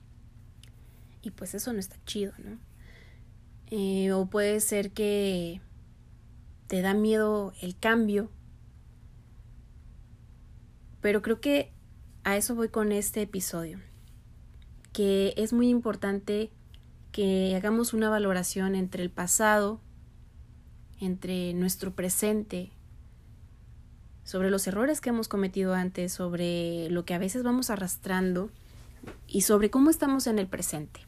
Y 1.23 1.31
pues 1.31 1.55
eso 1.55 1.73
no 1.73 1.79
está 1.79 1.97
chido, 2.07 2.33
¿no? 2.39 2.59
Eh, 3.71 4.11
o 4.13 4.27
puede 4.27 4.61
ser 4.61 4.91
que 4.91 5.61
te 6.67 6.81
da 6.81 6.95
miedo 6.95 7.53
el 7.61 7.77
cambio 7.77 8.31
pero 11.01 11.23
creo 11.23 11.41
que 11.41 11.73
a 12.25 12.37
eso 12.37 12.55
voy 12.55 12.69
con 12.69 12.93
este 12.93 13.23
episodio, 13.23 13.79
que 14.93 15.35
es 15.37 15.53
muy 15.53 15.69
importante 15.69 16.51
que 17.13 17.55
hagamos 17.57 17.93
una 17.93 18.09
valoración 18.09 18.75
entre 18.75 19.03
el 19.03 19.11
pasado, 19.11 19.81
entre 21.01 21.55
nuestro 21.55 21.95
presente, 21.95 22.71
sobre 24.25 24.51
los 24.51 24.67
errores 24.67 25.01
que 25.01 25.09
hemos 25.09 25.29
cometido 25.29 25.75
antes, 25.75 26.13
sobre 26.13 26.89
lo 26.91 27.05
que 27.05 27.15
a 27.15 27.19
veces 27.19 27.43
vamos 27.43 27.71
arrastrando 27.71 28.51
y 29.27 29.41
sobre 29.41 29.71
cómo 29.71 29.91
estamos 29.91 30.27
en 30.27 30.39
el 30.39 30.47
presente. 30.47 31.01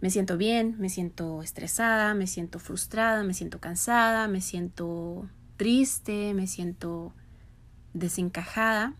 Me 0.00 0.10
siento 0.10 0.36
bien, 0.36 0.76
me 0.78 0.90
siento 0.90 1.42
estresada, 1.42 2.14
me 2.14 2.26
siento 2.26 2.58
frustrada, 2.58 3.24
me 3.24 3.34
siento 3.34 3.58
cansada, 3.58 4.28
me 4.28 4.42
siento 4.42 5.28
triste, 5.56 6.34
me 6.34 6.46
siento 6.46 7.14
desencajada 7.98 8.94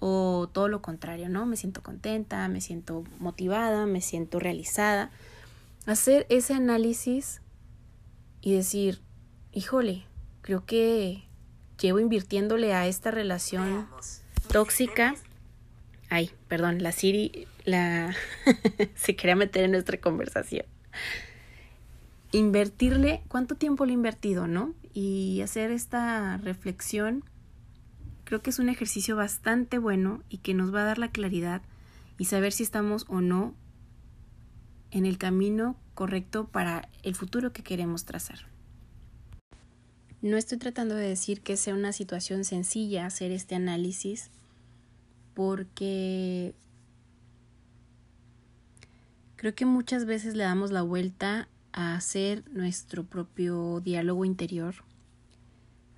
o 0.00 0.48
todo 0.52 0.68
lo 0.68 0.80
contrario, 0.80 1.28
¿no? 1.28 1.46
Me 1.46 1.56
siento 1.56 1.82
contenta, 1.82 2.46
me 2.48 2.60
siento 2.60 3.04
motivada, 3.18 3.86
me 3.86 4.00
siento 4.00 4.38
realizada. 4.38 5.10
Hacer 5.86 6.26
ese 6.28 6.54
análisis 6.54 7.40
y 8.40 8.52
decir, 8.52 9.00
híjole, 9.52 10.04
creo 10.42 10.64
que 10.64 11.24
llevo 11.80 11.98
invirtiéndole 11.98 12.74
a 12.74 12.86
esta 12.86 13.10
relación 13.10 13.88
tóxica. 14.52 15.14
Ay, 16.10 16.30
perdón, 16.46 16.82
la 16.82 16.92
Siri 16.92 17.46
la 17.64 18.14
se 18.94 19.16
quería 19.16 19.36
meter 19.36 19.64
en 19.64 19.72
nuestra 19.72 19.98
conversación. 19.98 20.66
Invertirle, 22.30 23.22
¿cuánto 23.28 23.56
tiempo 23.56 23.84
le 23.84 23.92
he 23.92 23.94
invertido, 23.94 24.46
no? 24.46 24.74
Y 24.92 25.40
hacer 25.42 25.70
esta 25.70 26.36
reflexión 26.38 27.24
Creo 28.28 28.42
que 28.42 28.50
es 28.50 28.58
un 28.58 28.68
ejercicio 28.68 29.16
bastante 29.16 29.78
bueno 29.78 30.22
y 30.28 30.36
que 30.36 30.52
nos 30.52 30.74
va 30.74 30.82
a 30.82 30.84
dar 30.84 30.98
la 30.98 31.10
claridad 31.10 31.62
y 32.18 32.26
saber 32.26 32.52
si 32.52 32.62
estamos 32.62 33.06
o 33.08 33.22
no 33.22 33.54
en 34.90 35.06
el 35.06 35.16
camino 35.16 35.78
correcto 35.94 36.46
para 36.46 36.90
el 37.02 37.14
futuro 37.14 37.54
que 37.54 37.62
queremos 37.62 38.04
trazar. 38.04 38.40
No 40.20 40.36
estoy 40.36 40.58
tratando 40.58 40.94
de 40.94 41.08
decir 41.08 41.40
que 41.40 41.56
sea 41.56 41.72
una 41.72 41.94
situación 41.94 42.44
sencilla 42.44 43.06
hacer 43.06 43.32
este 43.32 43.54
análisis 43.54 44.30
porque 45.32 46.54
Creo 49.36 49.54
que 49.54 49.64
muchas 49.64 50.04
veces 50.04 50.34
le 50.34 50.44
damos 50.44 50.70
la 50.70 50.82
vuelta 50.82 51.48
a 51.72 51.94
hacer 51.94 52.42
nuestro 52.50 53.04
propio 53.04 53.80
diálogo 53.80 54.26
interior. 54.26 54.74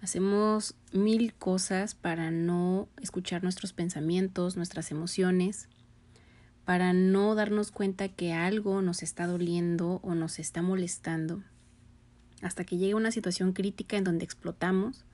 Hacemos 0.00 0.76
mil 0.92 1.34
cosas 1.34 1.94
para 1.94 2.30
no 2.30 2.88
escuchar 3.00 3.42
nuestros 3.42 3.72
pensamientos, 3.72 4.56
nuestras 4.56 4.90
emociones, 4.90 5.68
para 6.64 6.92
no 6.92 7.34
darnos 7.34 7.70
cuenta 7.70 8.08
que 8.08 8.32
algo 8.32 8.82
nos 8.82 9.02
está 9.02 9.26
doliendo 9.26 10.00
o 10.02 10.14
nos 10.14 10.38
está 10.38 10.62
molestando, 10.62 11.42
hasta 12.42 12.64
que 12.64 12.76
llegue 12.76 12.94
una 12.94 13.12
situación 13.12 13.52
crítica 13.52 13.96
en 13.96 14.04
donde 14.04 14.24
explotamos. 14.24 15.04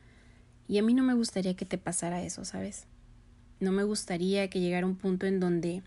Y 0.68 0.78
a 0.78 0.83
mí 0.83 0.95
no 0.95 1.02
me 1.02 1.14
gustaría 1.14 1.54
que 1.54 1.64
te 1.64 1.78
pasara 1.78 2.23
eso, 2.23 2.45
¿sabes? 2.45 2.87
No 3.61 3.73
me 3.73 3.85
gustaría 3.85 4.50
que 4.50 4.61
llegara 4.61 4.87
un 4.87 4.97
punto 4.97 5.26
en 5.26 5.40
donde 5.40 5.83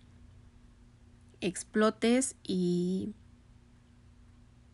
explotes 1.41 2.35
y, 2.43 3.13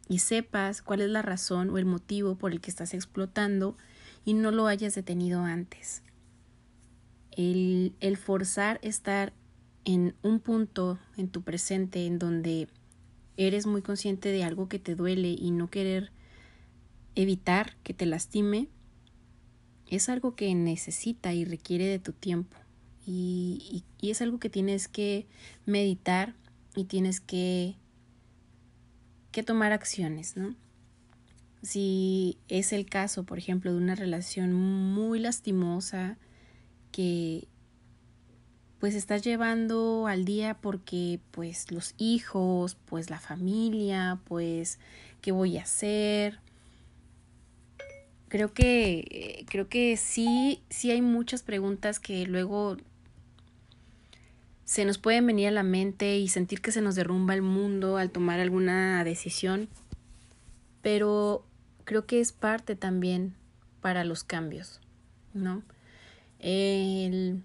y 0.08 0.20
sepas 0.20 0.82
cuál 0.82 1.02
es 1.02 1.10
la 1.10 1.22
razón 1.22 1.70
o 1.70 1.78
el 1.78 1.86
motivo 1.86 2.36
por 2.36 2.52
el 2.52 2.62
que 2.62 2.70
estás 2.70 2.94
explotando 2.94 3.78
y 4.26 4.34
no 4.34 4.52
lo 4.52 4.68
hayas 4.68 4.96
detenido 4.96 5.42
antes. 5.42 6.02
El, 7.32 7.94
el 8.00 8.18
forzar 8.18 8.80
estar 8.82 9.34
en 9.86 10.16
un 10.24 10.40
punto 10.40 10.98
en 11.16 11.30
tu 11.30 11.44
presente 11.44 12.06
en 12.08 12.18
donde 12.18 12.68
eres 13.38 13.68
muy 13.68 13.82
consciente 13.82 14.30
de 14.30 14.44
algo 14.44 14.68
que 14.68 14.80
te 14.80 14.96
duele 14.96 15.30
y 15.30 15.52
no 15.52 15.70
querer 15.70 16.12
evitar 17.16 17.78
que 17.84 17.94
te 17.94 18.06
lastime, 18.06 18.68
es 19.88 20.10
algo 20.10 20.36
que 20.36 20.54
necesita 20.56 21.34
y 21.34 21.46
requiere 21.46 21.86
de 21.86 22.00
tu 22.00 22.12
tiempo. 22.12 22.58
Y, 23.06 23.84
y, 24.00 24.06
y, 24.06 24.12
es 24.12 24.22
algo 24.22 24.40
que 24.40 24.50
tienes 24.50 24.88
que 24.88 25.28
meditar 25.68 26.34
y 26.76 26.86
tienes 26.86 27.20
que, 27.20 27.76
que 29.32 29.44
tomar 29.44 29.74
acciones, 29.74 30.36
¿no? 30.36 30.56
Si 31.66 32.38
es 32.48 32.74
el 32.74 32.86
caso, 32.86 33.24
por 33.24 33.40
ejemplo, 33.40 33.72
de 33.72 33.80
una 33.80 33.96
relación 33.96 34.54
muy 34.54 35.18
lastimosa 35.18 36.16
que 36.92 37.48
pues 38.80 38.94
estás 38.94 39.24
llevando 39.24 40.06
al 40.06 40.26
día 40.26 40.54
porque 40.62 41.20
pues 41.32 41.72
los 41.72 41.96
hijos, 41.98 42.78
pues 42.86 43.10
la 43.10 43.20
familia, 43.20 44.20
pues 44.26 44.78
qué 45.22 45.32
voy 45.32 45.58
a 45.58 45.64
hacer. 45.64 46.38
Creo 48.28 48.54
que 48.54 49.44
creo 49.50 49.68
que 49.68 49.98
sí 49.98 50.62
sí 50.70 50.92
hay 50.92 51.02
muchas 51.02 51.42
preguntas 51.42 52.00
que 52.00 52.28
luego 52.28 52.78
se 54.66 54.86
nos 54.86 55.00
pueden 55.00 55.26
venir 55.26 55.48
a 55.48 55.52
la 55.52 55.64
mente 55.64 56.20
y 56.20 56.28
sentir 56.28 56.62
que 56.62 56.72
se 56.72 56.82
nos 56.82 56.94
derrumba 56.94 57.34
el 57.34 57.42
mundo 57.42 57.98
al 57.98 58.12
tomar 58.12 58.40
alguna 58.40 59.04
decisión, 59.04 59.68
pero 60.84 61.44
creo 61.86 62.06
que 62.06 62.20
es 62.20 62.34
parte 62.34 62.76
también 62.76 63.36
para 63.80 64.04
los 64.04 64.24
cambios, 64.24 64.82
¿no? 65.34 65.64
El 66.40 67.44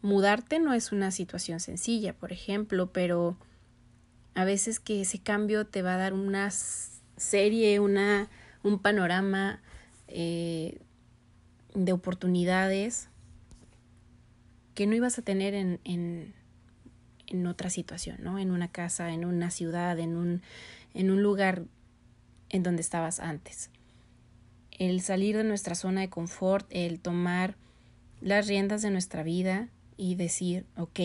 mudarte 0.00 0.58
no 0.58 0.72
es 0.72 0.92
una 0.92 1.10
situación 1.10 1.60
sencilla, 1.60 2.14
por 2.14 2.32
ejemplo, 2.32 2.92
pero 2.92 3.36
a 4.34 4.44
veces 4.44 4.80
que 4.80 5.02
ese 5.02 5.18
cambio 5.18 5.66
te 5.66 5.82
va 5.82 5.94
a 5.94 5.98
dar 5.98 6.14
una 6.14 6.50
serie, 6.50 7.80
una, 7.80 8.30
un 8.62 8.78
panorama 8.78 9.60
eh, 10.06 10.80
de 11.74 11.92
oportunidades 11.92 13.08
que 14.74 14.86
no 14.86 14.94
ibas 14.94 15.18
a 15.18 15.22
tener 15.22 15.54
en, 15.54 15.80
en, 15.82 16.34
en 17.26 17.46
otra 17.48 17.68
situación, 17.68 18.18
¿no? 18.22 18.38
En 18.38 18.52
una 18.52 18.68
casa, 18.68 19.12
en 19.12 19.24
una 19.24 19.50
ciudad, 19.50 19.98
en 19.98 20.16
un, 20.16 20.42
en 20.94 21.10
un 21.10 21.22
lugar 21.22 21.64
en 22.50 22.62
donde 22.62 22.82
estabas 22.82 23.20
antes. 23.20 23.70
El 24.70 25.00
salir 25.00 25.36
de 25.36 25.44
nuestra 25.44 25.74
zona 25.74 26.02
de 26.02 26.10
confort, 26.10 26.66
el 26.70 27.00
tomar 27.00 27.56
las 28.20 28.46
riendas 28.46 28.82
de 28.82 28.90
nuestra 28.90 29.22
vida 29.22 29.68
y 29.96 30.14
decir, 30.14 30.66
ok, 30.76 31.00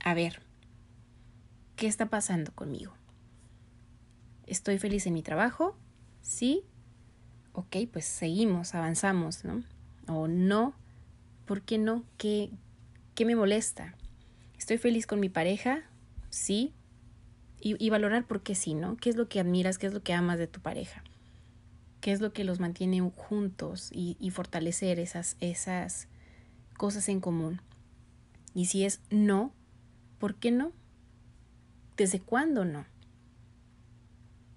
a 0.00 0.14
ver, 0.14 0.42
¿qué 1.76 1.86
está 1.86 2.06
pasando 2.06 2.52
conmigo? 2.52 2.94
¿Estoy 4.46 4.78
feliz 4.78 5.06
en 5.06 5.14
mi 5.14 5.22
trabajo? 5.22 5.76
Sí. 6.20 6.64
Ok, 7.52 7.76
pues 7.92 8.04
seguimos, 8.06 8.74
avanzamos, 8.74 9.44
¿no? 9.44 9.62
O 10.08 10.26
no, 10.26 10.74
¿por 11.46 11.62
qué 11.62 11.78
no? 11.78 12.04
¿Qué, 12.16 12.50
¿Qué 13.14 13.24
me 13.24 13.36
molesta? 13.36 13.94
¿Estoy 14.58 14.78
feliz 14.78 15.06
con 15.06 15.20
mi 15.20 15.28
pareja? 15.28 15.82
Sí. 16.30 16.72
Y, 17.64 17.90
valorar 17.90 18.26
por 18.26 18.42
qué 18.42 18.56
sí, 18.56 18.74
¿no? 18.74 18.96
¿Qué 18.96 19.08
es 19.08 19.16
lo 19.16 19.28
que 19.28 19.38
admiras? 19.38 19.78
¿Qué 19.78 19.86
es 19.86 19.94
lo 19.94 20.02
que 20.02 20.14
amas 20.14 20.38
de 20.38 20.48
tu 20.48 20.60
pareja? 20.60 21.04
¿Qué 22.00 22.10
es 22.10 22.20
lo 22.20 22.32
que 22.32 22.42
los 22.42 22.58
mantiene 22.58 23.00
juntos 23.00 23.88
y, 23.92 24.16
y 24.18 24.30
fortalecer 24.30 24.98
esas, 24.98 25.36
esas 25.40 26.08
cosas 26.76 27.08
en 27.08 27.20
común? 27.20 27.60
Y 28.52 28.66
si 28.66 28.84
es 28.84 29.00
no, 29.10 29.52
¿por 30.18 30.34
qué 30.34 30.50
no? 30.50 30.72
¿Desde 31.96 32.18
cuándo 32.18 32.64
no? 32.64 32.84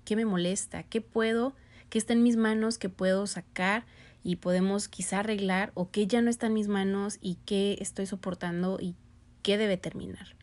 ¿Qué 0.04 0.16
me 0.16 0.26
molesta? 0.26 0.82
¿Qué 0.82 1.02
puedo? 1.02 1.54
¿Qué 1.92 2.00
está 2.00 2.14
en 2.14 2.24
mis 2.24 2.38
manos 2.38 2.80
que 2.80 2.90
puedo 2.90 3.28
sacar 3.28 3.86
y 4.26 4.38
podemos 4.38 4.88
quizá 4.88 5.20
arreglar 5.20 5.72
o 5.76 5.92
qué 5.92 6.08
ya 6.08 6.20
no 6.24 6.32
está 6.32 6.48
en 6.48 6.54
mis 6.54 6.68
manos 6.68 7.20
y 7.22 7.38
qué 7.46 7.78
estoy 7.80 8.08
soportando 8.08 8.80
y 8.82 8.96
qué 9.44 9.60
debe 9.60 9.78
terminar. 9.78 10.36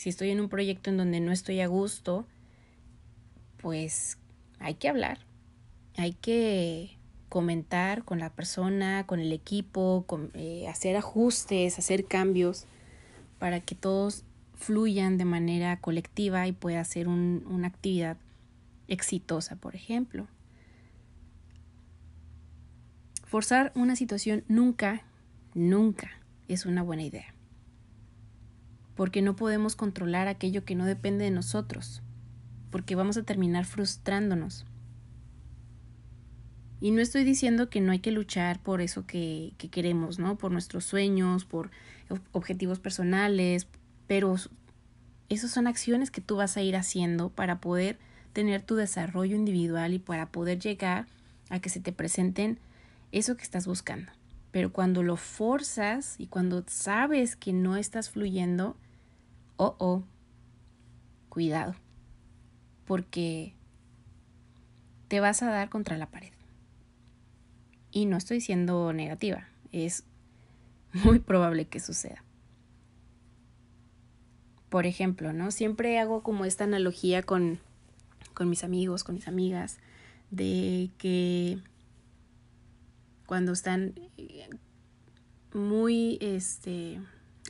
Si 0.00 0.08
estoy 0.08 0.30
en 0.30 0.40
un 0.40 0.48
proyecto 0.48 0.88
en 0.88 0.96
donde 0.96 1.20
no 1.20 1.30
estoy 1.30 1.60
a 1.60 1.66
gusto, 1.66 2.26
pues 3.58 4.16
hay 4.58 4.72
que 4.76 4.88
hablar, 4.88 5.18
hay 5.94 6.14
que 6.14 6.96
comentar 7.28 8.02
con 8.06 8.18
la 8.18 8.30
persona, 8.30 9.06
con 9.06 9.20
el 9.20 9.30
equipo, 9.30 10.06
eh, 10.32 10.66
hacer 10.68 10.96
ajustes, 10.96 11.78
hacer 11.78 12.06
cambios 12.06 12.64
para 13.38 13.60
que 13.60 13.74
todos 13.74 14.24
fluyan 14.54 15.18
de 15.18 15.26
manera 15.26 15.78
colectiva 15.82 16.46
y 16.46 16.52
pueda 16.52 16.82
ser 16.86 17.06
una 17.06 17.66
actividad 17.66 18.16
exitosa, 18.88 19.56
por 19.56 19.74
ejemplo. 19.76 20.28
Forzar 23.26 23.70
una 23.74 23.96
situación 23.96 24.44
nunca, 24.48 25.02
nunca 25.52 26.10
es 26.48 26.64
una 26.64 26.82
buena 26.82 27.02
idea. 27.02 27.34
Porque 29.00 29.22
no 29.22 29.34
podemos 29.34 29.76
controlar 29.76 30.28
aquello 30.28 30.66
que 30.66 30.74
no 30.74 30.84
depende 30.84 31.24
de 31.24 31.30
nosotros. 31.30 32.02
Porque 32.70 32.96
vamos 32.96 33.16
a 33.16 33.22
terminar 33.22 33.64
frustrándonos. 33.64 34.66
Y 36.82 36.90
no 36.90 37.00
estoy 37.00 37.24
diciendo 37.24 37.70
que 37.70 37.80
no 37.80 37.92
hay 37.92 38.00
que 38.00 38.10
luchar 38.10 38.62
por 38.62 38.82
eso 38.82 39.06
que, 39.06 39.54
que 39.56 39.70
queremos, 39.70 40.18
¿no? 40.18 40.36
Por 40.36 40.52
nuestros 40.52 40.84
sueños, 40.84 41.46
por 41.46 41.70
objetivos 42.32 42.78
personales, 42.78 43.68
pero 44.06 44.36
esas 45.30 45.50
son 45.50 45.66
acciones 45.66 46.10
que 46.10 46.20
tú 46.20 46.36
vas 46.36 46.58
a 46.58 46.62
ir 46.62 46.76
haciendo 46.76 47.30
para 47.30 47.58
poder 47.58 47.98
tener 48.34 48.60
tu 48.60 48.74
desarrollo 48.74 49.34
individual 49.34 49.94
y 49.94 49.98
para 49.98 50.26
poder 50.26 50.58
llegar 50.58 51.06
a 51.48 51.58
que 51.58 51.70
se 51.70 51.80
te 51.80 51.92
presenten 51.92 52.58
eso 53.12 53.38
que 53.38 53.44
estás 53.44 53.66
buscando. 53.66 54.12
Pero 54.50 54.70
cuando 54.74 55.02
lo 55.02 55.16
forzas 55.16 56.16
y 56.18 56.26
cuando 56.26 56.62
sabes 56.66 57.34
que 57.34 57.54
no 57.54 57.78
estás 57.78 58.10
fluyendo, 58.10 58.76
oh, 59.60 59.76
oh, 59.78 60.02
cuidado, 61.28 61.74
porque 62.86 63.54
te 65.08 65.20
vas 65.20 65.42
a 65.42 65.50
dar 65.50 65.68
contra 65.68 65.98
la 65.98 66.10
pared. 66.10 66.32
Y 67.90 68.06
no 68.06 68.16
estoy 68.16 68.40
siendo 68.40 68.94
negativa, 68.94 69.48
es 69.70 70.04
muy 70.94 71.18
probable 71.18 71.66
que 71.66 71.78
suceda. 71.78 72.24
Por 74.70 74.86
ejemplo, 74.86 75.34
¿no? 75.34 75.50
Siempre 75.50 75.98
hago 75.98 76.22
como 76.22 76.46
esta 76.46 76.64
analogía 76.64 77.22
con, 77.22 77.58
con 78.32 78.48
mis 78.48 78.64
amigos, 78.64 79.04
con 79.04 79.16
mis 79.16 79.28
amigas, 79.28 79.76
de 80.30 80.90
que 80.96 81.58
cuando 83.26 83.52
están 83.52 83.92
eh, 84.16 84.48
muy 85.52 86.16
este, 86.22 86.98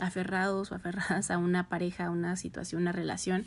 aferrados 0.01 0.73
o 0.73 0.75
aferradas 0.75 1.31
a 1.31 1.39
una 1.39 1.69
pareja, 1.69 2.07
a 2.07 2.11
una 2.11 2.37
situación, 2.37 2.83
una 2.83 2.93
relación. 2.93 3.47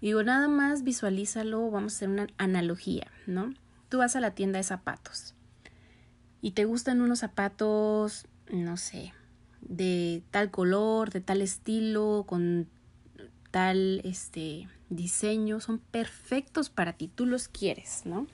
Digo, 0.00 0.22
nada 0.22 0.48
más 0.48 0.82
visualízalo, 0.82 1.70
vamos 1.70 1.94
a 1.94 1.96
hacer 1.96 2.08
una 2.08 2.26
analogía, 2.38 3.10
¿no? 3.26 3.52
Tú 3.88 3.98
vas 3.98 4.16
a 4.16 4.20
la 4.20 4.30
tienda 4.32 4.58
de 4.58 4.64
zapatos 4.64 5.34
y 6.42 6.52
te 6.52 6.64
gustan 6.64 7.00
unos 7.00 7.18
zapatos, 7.20 8.26
no 8.50 8.76
sé, 8.76 9.12
de 9.60 10.22
tal 10.30 10.50
color, 10.50 11.10
de 11.10 11.20
tal 11.20 11.42
estilo, 11.42 12.24
con 12.26 12.66
tal 13.50 14.00
este 14.04 14.68
diseño, 14.88 15.60
son 15.60 15.78
perfectos 15.78 16.70
para 16.70 16.94
ti, 16.94 17.08
tú 17.08 17.26
los 17.26 17.48
quieres, 17.48 18.02
¿no? 18.04 18.26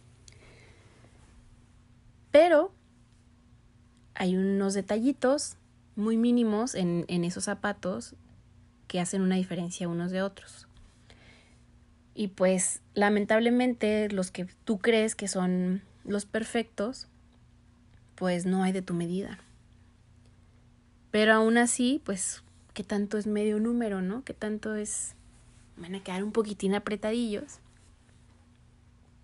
Pero 2.31 2.73
hay 4.14 4.37
unos 4.37 4.75
detallitos 4.75 5.57
muy 5.96 6.16
mínimos 6.16 6.74
en, 6.74 7.04
en 7.09 7.24
esos 7.24 7.44
zapatos 7.44 8.14
que 8.87 9.00
hacen 9.00 9.22
una 9.22 9.37
diferencia 9.37 9.88
unos 9.88 10.11
de 10.11 10.22
otros. 10.22 10.68
Y 12.14 12.28
pues 12.28 12.80
lamentablemente 12.94 14.09
los 14.11 14.30
que 14.30 14.46
tú 14.64 14.78
crees 14.78 15.14
que 15.14 15.28
son 15.28 15.82
los 16.04 16.24
perfectos, 16.24 17.09
pues 18.14 18.46
no 18.46 18.62
hay 18.62 18.72
de 18.72 18.82
tu 18.82 18.94
medida. 18.94 19.38
Pero 21.11 21.35
aún 21.35 21.59
así, 21.59 22.00
pues, 22.04 22.42
¿qué 22.74 22.85
tanto 22.85 23.18
es 23.18 23.26
medio 23.26 23.61
número, 23.61 24.02
no? 24.02 24.24
¿Qué 24.24 24.35
tanto 24.35 24.74
es... 24.74 25.14
Van 25.76 25.94
a 25.94 26.02
quedar 26.02 26.24
un 26.24 26.32
poquitín 26.32 26.74
apretadillos. 26.74 27.61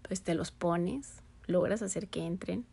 Pues 0.03 0.23
te 0.23 0.35
los 0.35 0.51
pones, 0.51 1.23
logras 1.47 1.83
hacer 1.83 2.09
que 2.09 2.25
entren. 2.25 2.67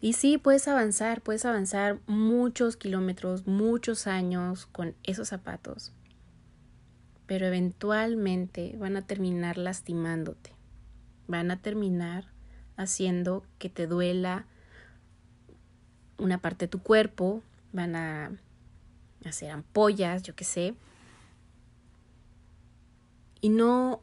Y 0.00 0.14
sí, 0.14 0.38
puedes 0.38 0.68
avanzar, 0.68 1.22
puedes 1.22 1.44
avanzar 1.44 1.98
muchos 2.06 2.76
kilómetros, 2.76 3.46
muchos 3.46 4.06
años 4.06 4.66
con 4.66 4.94
esos 5.02 5.28
zapatos 5.28 5.92
pero 7.26 7.46
eventualmente 7.46 8.76
van 8.78 8.96
a 8.96 9.06
terminar 9.06 9.56
lastimándote, 9.56 10.52
van 11.26 11.50
a 11.50 11.60
terminar 11.60 12.26
haciendo 12.76 13.44
que 13.58 13.70
te 13.70 13.86
duela 13.86 14.46
una 16.18 16.38
parte 16.38 16.66
de 16.66 16.68
tu 16.70 16.82
cuerpo, 16.82 17.42
van 17.72 17.96
a 17.96 18.32
hacer 19.24 19.50
ampollas, 19.50 20.22
yo 20.22 20.34
qué 20.34 20.44
sé. 20.44 20.74
Y 23.40 23.48
no, 23.48 24.02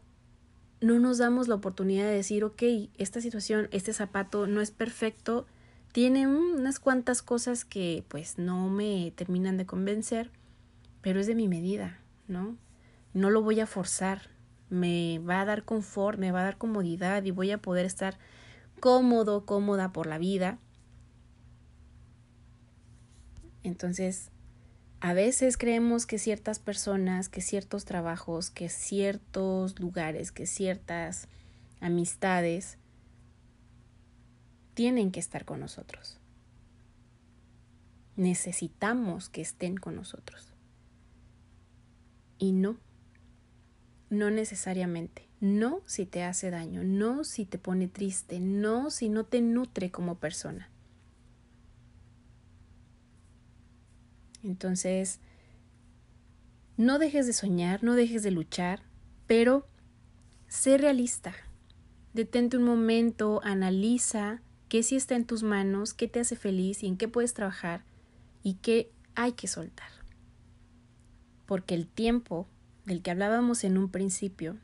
no 0.82 1.00
nos 1.00 1.18
damos 1.18 1.48
la 1.48 1.56
oportunidad 1.56 2.06
de 2.06 2.16
decir, 2.16 2.44
ok, 2.44 2.64
esta 2.98 3.22
situación, 3.22 3.68
este 3.72 3.94
zapato 3.94 4.48
no 4.48 4.62
es 4.62 4.72
perfecto, 4.72 5.46
tiene 5.92 6.28
unas 6.28 6.80
cuantas 6.80 7.22
cosas 7.22 7.66
que 7.66 8.04
pues 8.08 8.38
no 8.38 8.70
me 8.70 9.12
terminan 9.16 9.58
de 9.58 9.66
convencer, 9.66 10.32
pero 11.02 11.20
es 11.20 11.28
de 11.28 11.36
mi 11.36 11.48
medida, 11.48 12.00
¿no? 12.28 12.58
no 13.14 13.30
lo 13.30 13.42
voy 13.42 13.60
a 13.60 13.68
forzar, 13.68 14.30
me 14.70 15.20
va 15.20 15.42
a 15.42 15.46
dar 15.46 15.64
confort, 15.64 16.18
me 16.18 16.32
va 16.32 16.42
a 16.42 16.46
dar 16.46 16.58
comodidad 16.58 17.24
y 17.24 17.32
voy 17.32 17.52
a 17.52 17.58
poder 17.58 17.86
estar 17.86 18.18
cómodo, 18.80 19.46
cómoda 19.46 19.92
por 19.92 20.08
la 20.08 20.18
vida. 20.18 20.60
Entonces, 23.64 24.32
a 25.02 25.14
veces 25.14 25.58
creemos 25.58 26.06
que 26.06 26.18
ciertas 26.20 26.60
personas, 26.60 27.28
que 27.28 27.42
ciertos 27.42 27.86
trabajos, 27.86 28.50
que 28.50 28.70
ciertos 28.70 29.80
lugares, 29.80 30.32
que 30.32 30.46
ciertas 30.46 31.28
amistades 31.80 32.78
tienen 34.74 35.12
que 35.12 35.20
estar 35.20 35.46
con 35.46 35.60
nosotros. 35.60 36.20
Necesitamos 38.16 39.30
que 39.30 39.42
estén 39.42 39.78
con 39.78 39.96
nosotros. 39.96 40.54
Y 42.38 42.52
no. 42.52 42.78
No 44.10 44.30
necesariamente. 44.30 45.28
No 45.40 45.82
si 45.86 46.06
te 46.06 46.24
hace 46.24 46.52
daño, 46.52 46.84
no 46.84 47.24
si 47.24 47.46
te 47.46 47.58
pone 47.58 47.88
triste, 47.88 48.40
no 48.40 48.92
si 48.92 49.10
no 49.10 49.24
te 49.24 49.42
nutre 49.42 49.90
como 49.90 50.16
persona. 50.16 50.70
Entonces, 54.44 55.20
no 56.78 57.00
dejes 57.00 57.26
de 57.26 57.34
soñar, 57.34 57.84
no 57.84 57.96
dejes 57.96 58.22
de 58.22 58.32
luchar, 58.32 58.84
pero 59.26 59.68
sé 60.48 60.78
realista. 60.78 61.34
Detente 62.14 62.58
un 62.58 62.64
momento, 62.64 63.42
analiza 63.44 64.42
qué 64.72 64.84
sí 64.84 64.96
está 64.96 65.18
en 65.18 65.26
tus 65.26 65.44
manos, 65.44 65.94
qué 65.94 66.08
te 66.08 66.22
hace 66.22 66.38
feliz 66.38 66.82
y 66.82 66.88
en 66.88 66.96
qué 66.96 67.10
puedes 67.10 67.34
trabajar 67.34 67.84
y 68.42 68.54
qué 68.54 68.90
hay 69.16 69.34
que 69.34 69.50
soltar. 69.50 69.90
Porque 71.46 71.76
el 71.76 71.90
tiempo 71.90 72.48
del 72.86 73.02
que 73.02 73.12
hablábamos 73.12 73.66
en 73.66 73.78
un 73.78 73.90
principio 73.90 74.56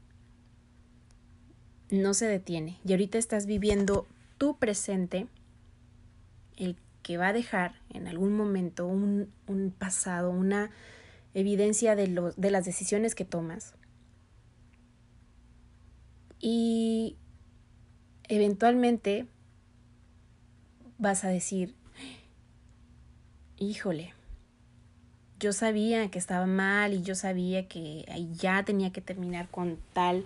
no 1.92 2.14
se 2.14 2.26
detiene 2.26 2.80
y 2.86 2.94
ahorita 2.94 3.18
estás 3.18 3.48
viviendo 3.48 4.08
tu 4.38 4.58
presente, 4.58 5.28
el 6.56 6.78
que 7.04 7.18
va 7.18 7.28
a 7.28 7.34
dejar 7.34 7.82
en 7.90 8.08
algún 8.08 8.34
momento 8.34 8.88
un, 8.88 9.30
un 9.46 9.72
pasado, 9.72 10.32
una 10.32 10.72
evidencia 11.34 11.98
de, 11.98 12.32
de 12.38 12.52
las 12.52 12.64
decisiones 12.64 13.14
que 13.14 13.26
tomas. 13.26 13.74
Y 16.40 17.18
eventualmente 18.30 19.28
vas 20.98 21.24
a 21.24 21.30
decir, 21.30 21.76
híjole, 23.58 24.14
yo 25.40 25.54
sabía 25.54 26.10
que 26.10 26.18
estaba 26.18 26.48
mal 26.48 26.94
y 26.94 27.04
yo 27.04 27.16
sabía 27.16 27.68
que 27.68 28.06
ya 28.40 28.64
tenía 28.64 28.92
que 28.92 29.02
terminar 29.02 29.50
con 29.50 29.78
tal 29.94 30.26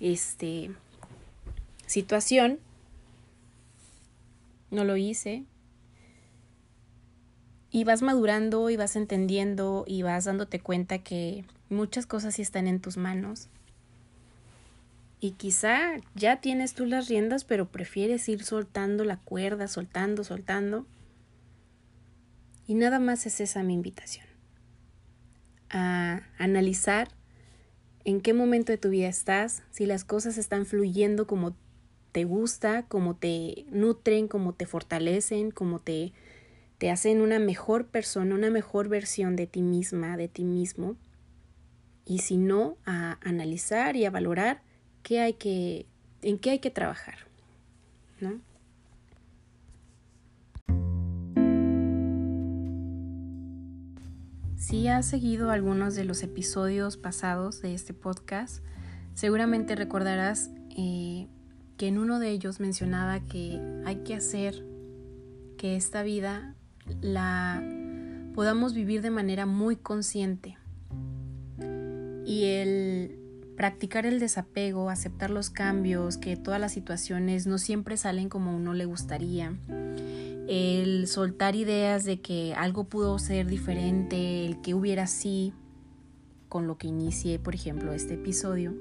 este 0.00 0.70
situación. 1.86 2.58
No 4.70 4.84
lo 4.84 4.96
hice. 4.96 5.44
Y 7.70 7.84
vas 7.84 8.02
madurando 8.02 8.70
y 8.70 8.76
vas 8.76 8.96
entendiendo 8.96 9.84
y 9.86 10.02
vas 10.02 10.24
dándote 10.24 10.58
cuenta 10.60 10.98
que 10.98 11.44
muchas 11.68 12.06
cosas 12.06 12.34
sí 12.34 12.42
están 12.42 12.66
en 12.66 12.80
tus 12.80 12.96
manos. 12.96 13.48
Y 15.20 15.32
quizá 15.32 15.96
ya 16.14 16.40
tienes 16.40 16.74
tú 16.74 16.86
las 16.86 17.08
riendas, 17.08 17.44
pero 17.44 17.70
prefieres 17.70 18.28
ir 18.28 18.44
soltando 18.44 19.04
la 19.04 19.16
cuerda, 19.18 19.66
soltando, 19.66 20.22
soltando. 20.22 20.86
Y 22.66 22.74
nada 22.74 22.98
más 23.00 23.26
es 23.26 23.40
esa 23.40 23.62
mi 23.62 23.74
invitación 23.74 24.26
a 25.70 26.22
analizar 26.38 27.08
en 28.04 28.20
qué 28.20 28.32
momento 28.32 28.72
de 28.72 28.78
tu 28.78 28.88
vida 28.90 29.08
estás, 29.08 29.62
si 29.70 29.86
las 29.86 30.04
cosas 30.04 30.38
están 30.38 30.64
fluyendo 30.64 31.26
como 31.26 31.56
te 32.12 32.24
gusta, 32.24 32.84
como 32.88 33.16
te 33.16 33.66
nutren, 33.70 34.28
como 34.28 34.54
te 34.54 34.66
fortalecen, 34.66 35.50
como 35.50 35.78
te, 35.78 36.12
te 36.78 36.90
hacen 36.90 37.20
una 37.20 37.38
mejor 37.38 37.86
persona, 37.88 38.34
una 38.34 38.50
mejor 38.50 38.88
versión 38.88 39.36
de 39.36 39.46
ti 39.46 39.62
misma, 39.62 40.16
de 40.16 40.28
ti 40.28 40.44
mismo. 40.44 40.96
Y 42.06 42.20
si 42.20 42.38
no, 42.38 42.78
a 42.86 43.18
analizar 43.20 43.94
y 43.94 44.06
a 44.06 44.10
valorar 44.10 44.62
qué 45.02 45.20
hay 45.20 45.34
que, 45.34 45.86
en 46.22 46.38
qué 46.38 46.50
hay 46.50 46.58
que 46.58 46.70
trabajar. 46.70 47.16
¿no? 48.20 48.40
Si 54.56 54.88
has 54.88 55.06
seguido 55.06 55.50
algunos 55.50 55.94
de 55.94 56.04
los 56.04 56.22
episodios 56.22 56.96
pasados 56.96 57.62
de 57.62 57.74
este 57.74 57.94
podcast, 57.94 58.62
seguramente 59.14 59.76
recordarás 59.76 60.50
eh, 60.76 61.28
que 61.76 61.88
en 61.88 61.98
uno 61.98 62.18
de 62.18 62.30
ellos 62.30 62.60
mencionaba 62.60 63.20
que 63.20 63.60
hay 63.86 63.96
que 64.04 64.14
hacer 64.14 64.64
que 65.56 65.76
esta 65.76 66.02
vida 66.02 66.54
la 67.00 67.62
podamos 68.34 68.74
vivir 68.74 69.00
de 69.02 69.10
manera 69.10 69.46
muy 69.46 69.76
consciente. 69.76 70.58
Y 72.26 72.44
el 72.44 73.18
practicar 73.58 74.06
el 74.06 74.20
desapego, 74.20 74.88
aceptar 74.88 75.30
los 75.30 75.50
cambios, 75.50 76.16
que 76.16 76.36
todas 76.36 76.60
las 76.60 76.70
situaciones 76.70 77.48
no 77.48 77.58
siempre 77.58 77.96
salen 77.96 78.28
como 78.28 78.54
uno 78.54 78.72
le 78.72 78.84
gustaría, 78.84 79.52
el 80.46 81.08
soltar 81.08 81.56
ideas 81.56 82.04
de 82.04 82.20
que 82.20 82.54
algo 82.54 82.84
pudo 82.84 83.18
ser 83.18 83.48
diferente, 83.48 84.46
el 84.46 84.60
que 84.60 84.74
hubiera 84.74 85.02
así, 85.02 85.52
con 86.48 86.68
lo 86.68 86.78
que 86.78 86.86
inicié, 86.86 87.40
por 87.40 87.56
ejemplo, 87.56 87.92
este 87.92 88.14
episodio, 88.14 88.76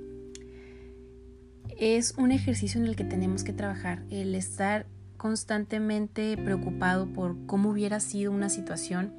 es 1.79 2.13
un 2.15 2.31
ejercicio 2.31 2.79
en 2.79 2.85
el 2.85 2.95
que 2.95 3.03
tenemos 3.03 3.43
que 3.43 3.53
trabajar, 3.53 4.03
el 4.11 4.35
estar 4.35 4.85
constantemente 5.17 6.37
preocupado 6.37 7.07
por 7.07 7.35
cómo 7.47 7.71
hubiera 7.71 7.99
sido 7.99 8.31
una 8.31 8.49
situación, 8.49 9.11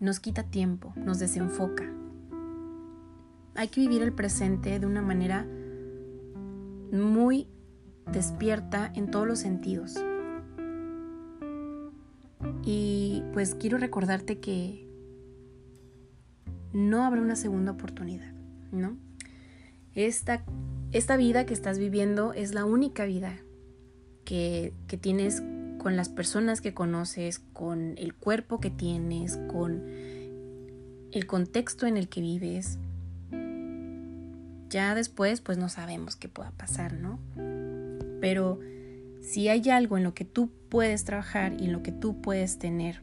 nos 0.00 0.20
quita 0.20 0.42
tiempo, 0.42 0.94
nos 0.96 1.18
desenfoca. 1.18 1.84
Hay 3.54 3.68
que 3.68 3.80
vivir 3.80 4.02
el 4.02 4.12
presente 4.12 4.78
de 4.78 4.86
una 4.86 5.02
manera 5.02 5.46
muy 6.92 7.48
despierta 8.12 8.92
en 8.94 9.10
todos 9.10 9.26
los 9.26 9.38
sentidos. 9.38 9.94
Y 12.64 13.22
pues 13.32 13.54
quiero 13.54 13.78
recordarte 13.78 14.38
que 14.38 14.88
no 16.72 17.04
habrá 17.04 17.20
una 17.20 17.36
segunda 17.36 17.72
oportunidad, 17.72 18.32
¿no? 18.72 18.96
Esta, 19.94 20.44
esta 20.92 21.16
vida 21.16 21.46
que 21.46 21.54
estás 21.54 21.78
viviendo 21.78 22.32
es 22.32 22.52
la 22.52 22.64
única 22.64 23.04
vida 23.04 23.38
que, 24.24 24.74
que 24.88 24.96
tienes 24.96 25.42
con 25.78 25.96
las 25.96 26.08
personas 26.08 26.60
que 26.60 26.74
conoces, 26.74 27.38
con 27.38 27.94
el 27.98 28.14
cuerpo 28.14 28.58
que 28.58 28.70
tienes, 28.70 29.36
con 29.48 29.82
el 31.12 31.26
contexto 31.26 31.86
en 31.86 31.96
el 31.96 32.08
que 32.08 32.20
vives. 32.20 32.78
Ya 34.70 34.94
después, 34.94 35.40
pues 35.40 35.58
no 35.58 35.68
sabemos 35.68 36.16
qué 36.16 36.28
pueda 36.28 36.50
pasar, 36.52 36.94
¿no? 36.94 37.18
Pero 38.20 38.58
si 39.20 39.48
hay 39.48 39.68
algo 39.70 39.96
en 39.96 40.04
lo 40.04 40.14
que 40.14 40.24
tú 40.24 40.50
puedes 40.68 41.04
trabajar 41.04 41.60
y 41.60 41.64
en 41.66 41.72
lo 41.72 41.82
que 41.82 41.92
tú 41.92 42.20
puedes 42.20 42.58
tener 42.58 43.02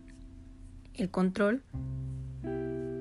el 0.93 1.09
control, 1.09 1.63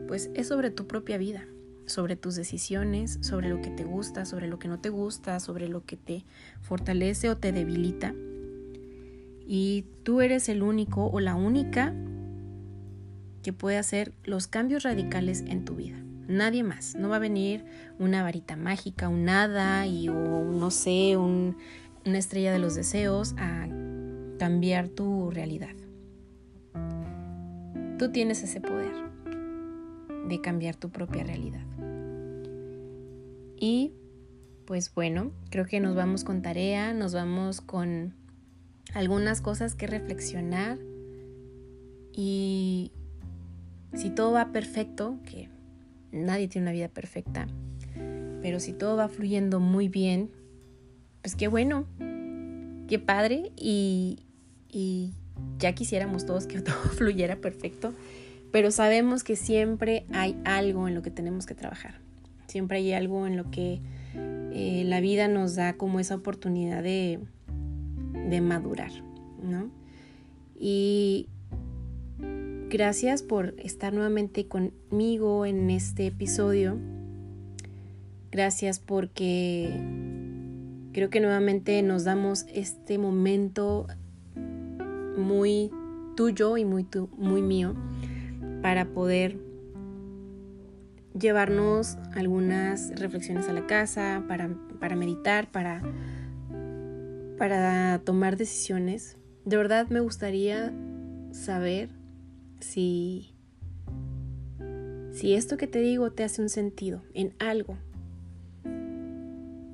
pues 0.09 0.31
es 0.35 0.49
sobre 0.49 0.71
tu 0.71 0.87
propia 0.87 1.19
vida, 1.19 1.45
sobre 1.87 2.17
tus 2.17 2.35
decisiones, 2.35 3.19
sobre 3.21 3.49
lo 3.49 3.61
que 3.61 3.71
te 3.71 3.85
gusta, 3.85 4.25
sobre 4.25 4.49
lo 4.49 4.59
que 4.59 4.69
no 4.69 4.81
te 4.81 4.89
gusta, 4.89 5.39
sobre 5.39 5.69
lo 5.69 5.85
que 5.85 5.97
te 5.97 6.25
fortalece 6.61 7.29
o 7.31 7.37
te 7.37 7.53
debilita. 7.53 8.15
Y 9.47 9.85
tú 10.03 10.21
eres 10.21 10.49
el 10.49 10.63
único 10.63 11.07
o 11.07 11.21
la 11.21 11.35
única 11.35 11.95
que 13.43 13.53
puede 13.53 13.79
hacer 13.79 14.13
los 14.25 14.47
cambios 14.47 14.83
radicales 14.83 15.45
en 15.47 15.65
tu 15.65 15.77
vida. 15.77 16.00
Nadie 16.31 16.63
más. 16.63 16.95
No 16.95 17.09
va 17.09 17.17
a 17.17 17.19
venir 17.21 17.65
una 17.99 18.23
varita 18.23 18.57
mágica, 18.57 19.09
un 19.09 19.25
nada 19.25 19.87
y 19.87 20.07
no 20.07 20.71
sé, 20.71 21.17
una 21.17 21.57
estrella 22.19 22.53
de 22.53 22.61
los 22.61 22.77
deseos 22.77 23.35
a 23.37 23.67
cambiar 24.39 24.89
tu 24.89 25.31
realidad. 25.31 25.75
Tú 27.99 28.13
tienes 28.13 28.43
ese 28.43 28.61
poder 28.61 28.95
de 30.29 30.41
cambiar 30.41 30.77
tu 30.77 30.91
propia 30.91 31.25
realidad. 31.25 31.67
Y 33.59 33.93
pues 34.67 34.95
bueno, 34.95 35.33
creo 35.51 35.67
que 35.67 35.81
nos 35.81 35.97
vamos 35.97 36.23
con 36.23 36.43
tarea, 36.43 36.95
nos 36.95 37.13
vamos 37.13 37.61
con 37.61 38.15
algunas 38.95 39.41
cosas 39.41 39.75
que 39.75 39.87
reflexionar 39.87 40.79
y 42.13 42.93
si 43.95 44.11
todo 44.11 44.33
va 44.33 44.53
perfecto, 44.53 45.19
que 45.25 45.51
nadie 46.13 46.49
tiene 46.49 46.67
una 46.67 46.73
vida 46.73 46.89
perfecta, 46.89 47.47
pero 48.43 48.61
si 48.61 48.73
todo 48.73 48.97
va 48.97 49.09
fluyendo 49.09 49.61
muy 49.61 49.89
bien, 49.89 50.31
pues 51.23 51.37
qué 51.37 51.49
bueno, 51.49 51.87
qué 52.89 52.99
padre 52.99 53.53
y, 53.57 54.21
y 54.69 55.13
ya 55.59 55.75
quisiéramos 55.75 56.27
todos 56.27 56.47
que 56.47 56.61
todo 56.63 56.77
fluyera 56.97 57.37
perfecto, 57.37 57.93
pero 58.53 58.71
sabemos 58.71 59.23
que 59.23 59.37
siempre 59.37 60.05
hay 60.13 60.37
algo 60.45 60.89
en 60.89 60.95
lo 60.95 61.03
que 61.03 61.11
tenemos 61.11 61.47
que 61.47 61.55
trabajar, 61.55 61.95
siempre 62.47 62.79
hay 62.79 62.93
algo 62.93 63.27
en 63.27 63.37
lo 63.37 63.51
que 63.51 63.81
eh, 64.53 64.83
la 64.85 65.01
vida 65.01 65.29
nos 65.29 65.55
da 65.55 65.75
como 65.75 66.01
esa 66.01 66.17
oportunidad 66.17 66.83
de, 66.83 67.21
de 68.29 68.41
madurar, 68.41 68.91
¿no? 69.43 69.71
Y 70.59 71.29
gracias 72.71 73.23
por 73.23 73.55
estar 73.59 73.93
nuevamente 73.93 74.47
conmigo 74.47 75.45
en 75.45 75.69
este 75.71 76.07
episodio. 76.07 76.79
Gracias 78.31 78.79
porque 78.79 79.69
creo 80.93 81.11
que 81.11 81.21
nuevamente 81.21 81.83
nos 81.83 82.05
damos 82.05 82.47
este 82.55 82.97
momento 82.97 83.89
muy 85.19 85.71
tuyo 86.17 86.57
y 86.57 86.65
muy, 86.65 86.87
muy 87.19 87.43
mío 87.43 87.75
para 88.63 88.87
poder 88.87 89.37
llevarnos 91.19 91.99
algunas 92.15 92.99
reflexiones 92.99 93.49
a 93.49 93.53
la 93.53 93.67
casa, 93.67 94.25
para, 94.29 94.49
para 94.79 94.95
meditar, 94.97 95.51
para 95.51 95.83
para 97.41 98.01
tomar 98.05 98.37
decisiones. 98.37 99.17
De 99.47 99.57
verdad 99.57 99.89
me 99.89 100.01
gustaría 100.01 100.75
saber 101.33 101.89
si, 102.61 103.35
si 105.13 105.35
esto 105.35 105.57
que 105.57 105.67
te 105.67 105.81
digo 105.81 106.13
te 106.13 106.25
hace 106.25 106.43
un 106.43 106.49
sentido 106.49 107.03
en 107.15 107.35
algo. 107.39 107.77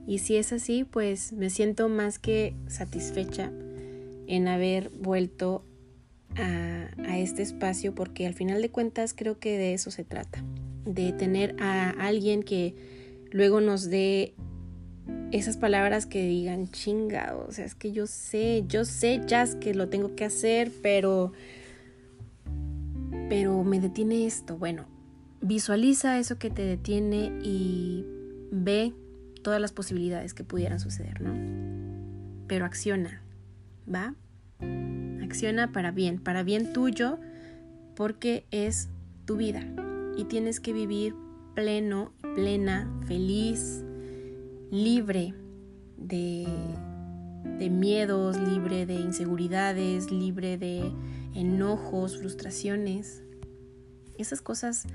Y 0.07 0.19
si 0.19 0.37
es 0.37 0.53
así, 0.53 0.85
pues 0.85 1.33
me 1.33 1.51
siento 1.51 1.89
más 1.89 2.19
que 2.19 2.55
satisfecha 2.69 3.51
en 4.29 4.49
haber 4.49 4.91
vuelto 4.91 5.65
a, 6.37 6.89
a, 7.05 7.19
este 7.19 7.43
espacio 7.43 7.95
porque 7.95 8.27
al 8.27 8.35
final 8.35 8.63
de 8.63 8.71
cuentas 8.71 9.15
creo 9.15 9.39
que 9.39 9.59
de 9.59 9.75
eso 9.75 9.91
se 9.91 10.05
trata, 10.05 10.45
de 10.85 11.13
tener 11.13 11.57
a 11.59 11.91
alguien 11.91 12.43
que 12.43 12.75
luego 13.33 13.61
nos 13.61 13.89
dé 13.91 14.35
esas 15.33 15.57
palabras 15.57 16.07
que 16.07 16.25
digan 16.27 16.71
chingado, 16.71 17.47
o 17.49 17.53
sea, 17.53 17.65
es 17.65 17.75
que 17.75 17.93
yo 17.93 18.07
sé, 18.07 18.65
yo 18.69 18.85
sé 18.85 19.21
ya 19.27 19.47
que 19.59 19.75
lo 19.75 19.89
tengo 19.89 20.15
que 20.15 20.25
hacer, 20.25 20.71
pero 20.83 21.33
pero 23.29 23.65
me 23.65 23.81
detiene 23.81 24.27
esto. 24.27 24.57
Bueno, 24.57 24.87
visualiza 25.41 26.19
eso 26.19 26.39
que 26.39 26.51
te 26.51 26.63
detiene 26.63 27.33
y 27.43 28.05
ve 28.51 28.95
todas 29.43 29.61
las 29.61 29.73
posibilidades 29.73 30.35
que 30.35 30.45
pudieran 30.45 30.81
suceder, 30.81 31.21
¿no? 31.21 31.33
Pero 32.47 32.65
acciona, 32.65 33.23
¿va? 33.93 34.15
Acciona 35.23 35.73
para 35.73 35.91
bien, 35.91 36.19
para 36.19 36.43
bien 36.43 36.73
tuyo, 36.73 37.19
porque 37.95 38.47
es 38.51 38.89
tu 39.25 39.37
vida 39.37 39.65
y 40.17 40.25
tienes 40.25 40.61
que 40.61 40.73
vivir 40.73 41.15
pleno, 41.55 42.13
plena, 42.35 42.89
feliz, 43.07 43.85
libre 44.71 45.35
de, 45.97 46.47
miedos, 47.71 48.39
libre 48.39 48.87
de 48.87 48.95
inseguridades, 48.95 50.11
libre 50.11 50.59
de 50.59 50.93
enojos, 51.37 52.19
frustraciones. 52.19 53.23
Esas 54.19 54.41
cosas 54.41 54.87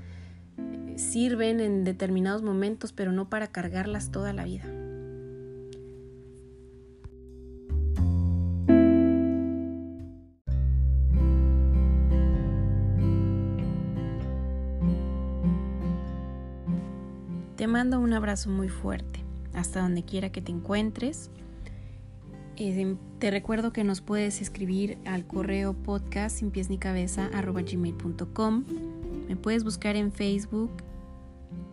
eh, 0.58 0.94
sirven 0.98 1.60
en 1.60 1.84
determinados 1.84 2.42
momentos, 2.42 2.92
pero 2.92 3.12
no 3.12 3.30
para 3.30 3.46
cargarlas 3.46 4.10
toda 4.10 4.32
la 4.32 4.44
vida. 4.44 4.64
Te 17.56 17.68
mando 17.68 18.00
un 18.00 18.12
abrazo 18.12 18.50
muy 18.50 18.68
fuerte 18.68 19.22
hasta 19.54 19.82
donde 19.82 20.04
quiera 20.04 20.32
que 20.32 20.42
te 20.42 20.50
encuentres. 20.50 21.30
Eh, 22.56 22.96
te 23.18 23.30
recuerdo 23.30 23.72
que 23.72 23.84
nos 23.84 24.00
puedes 24.00 24.40
escribir 24.40 24.98
al 25.04 25.26
correo 25.26 25.72
podcast 25.74 26.38
sin 26.38 26.50
pies 26.50 26.70
ni 26.70 26.78
cabeza 26.78 27.30
gmail.com. 27.32 28.64
Me 29.28 29.36
puedes 29.36 29.64
buscar 29.64 29.96
en 29.96 30.12
Facebook 30.12 30.70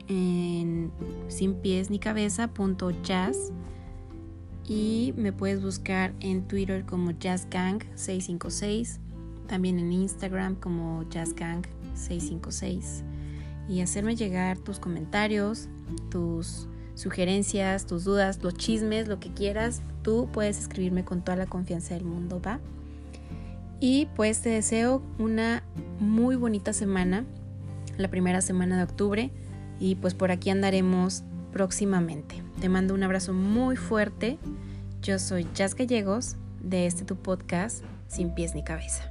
en 0.08 0.92
sin 1.28 1.56
pies 1.56 1.90
ni 1.90 2.00
cabeza 2.00 2.50
y 4.68 5.14
me 5.18 5.34
puedes 5.34 5.62
buscar 5.62 6.14
en 6.20 6.48
Twitter 6.48 6.86
como 6.86 7.12
jazzgang656 7.12 9.00
también 9.48 9.80
en 9.80 9.92
Instagram 9.92 10.56
como 10.56 11.04
jazzgang656 11.10 13.04
y 13.68 13.82
hacerme 13.82 14.16
llegar 14.16 14.58
tus 14.60 14.80
comentarios 14.80 15.70
tus 16.10 16.68
sugerencias, 16.96 17.86
tus 17.86 18.04
dudas, 18.04 18.44
los 18.44 18.56
chismes, 18.56 19.08
lo 19.08 19.20
que 19.20 19.34
quieras, 19.34 19.82
puedes 20.32 20.60
escribirme 20.60 21.04
con 21.04 21.22
toda 21.22 21.38
la 21.38 21.46
confianza 21.46 21.94
del 21.94 22.06
mundo, 22.06 22.42
¿va? 22.42 22.60
Y 23.80 24.08
pues 24.16 24.42
te 24.42 24.50
deseo 24.50 25.02
una 25.18 25.64
muy 26.00 26.36
bonita 26.36 26.74
semana, 26.74 27.26
la 27.98 28.10
primera 28.10 28.42
semana 28.42 28.78
de 28.78 28.84
octubre, 28.84 29.32
y 29.80 29.96
pues 29.96 30.14
por 30.14 30.32
aquí 30.32 30.50
andaremos 30.50 31.24
próximamente. 31.54 32.44
Te 32.60 32.70
mando 32.70 32.94
un 32.94 33.04
abrazo 33.04 33.34
muy 33.34 33.76
fuerte. 33.76 34.38
Yo 35.02 35.18
soy 35.18 35.48
Jazz 35.54 35.76
Gallegos 35.76 36.36
de 36.62 36.86
este 36.88 37.06
tu 37.06 37.16
podcast 37.16 37.84
Sin 38.08 38.34
pies 38.34 38.54
ni 38.54 38.64
cabeza. 38.64 39.10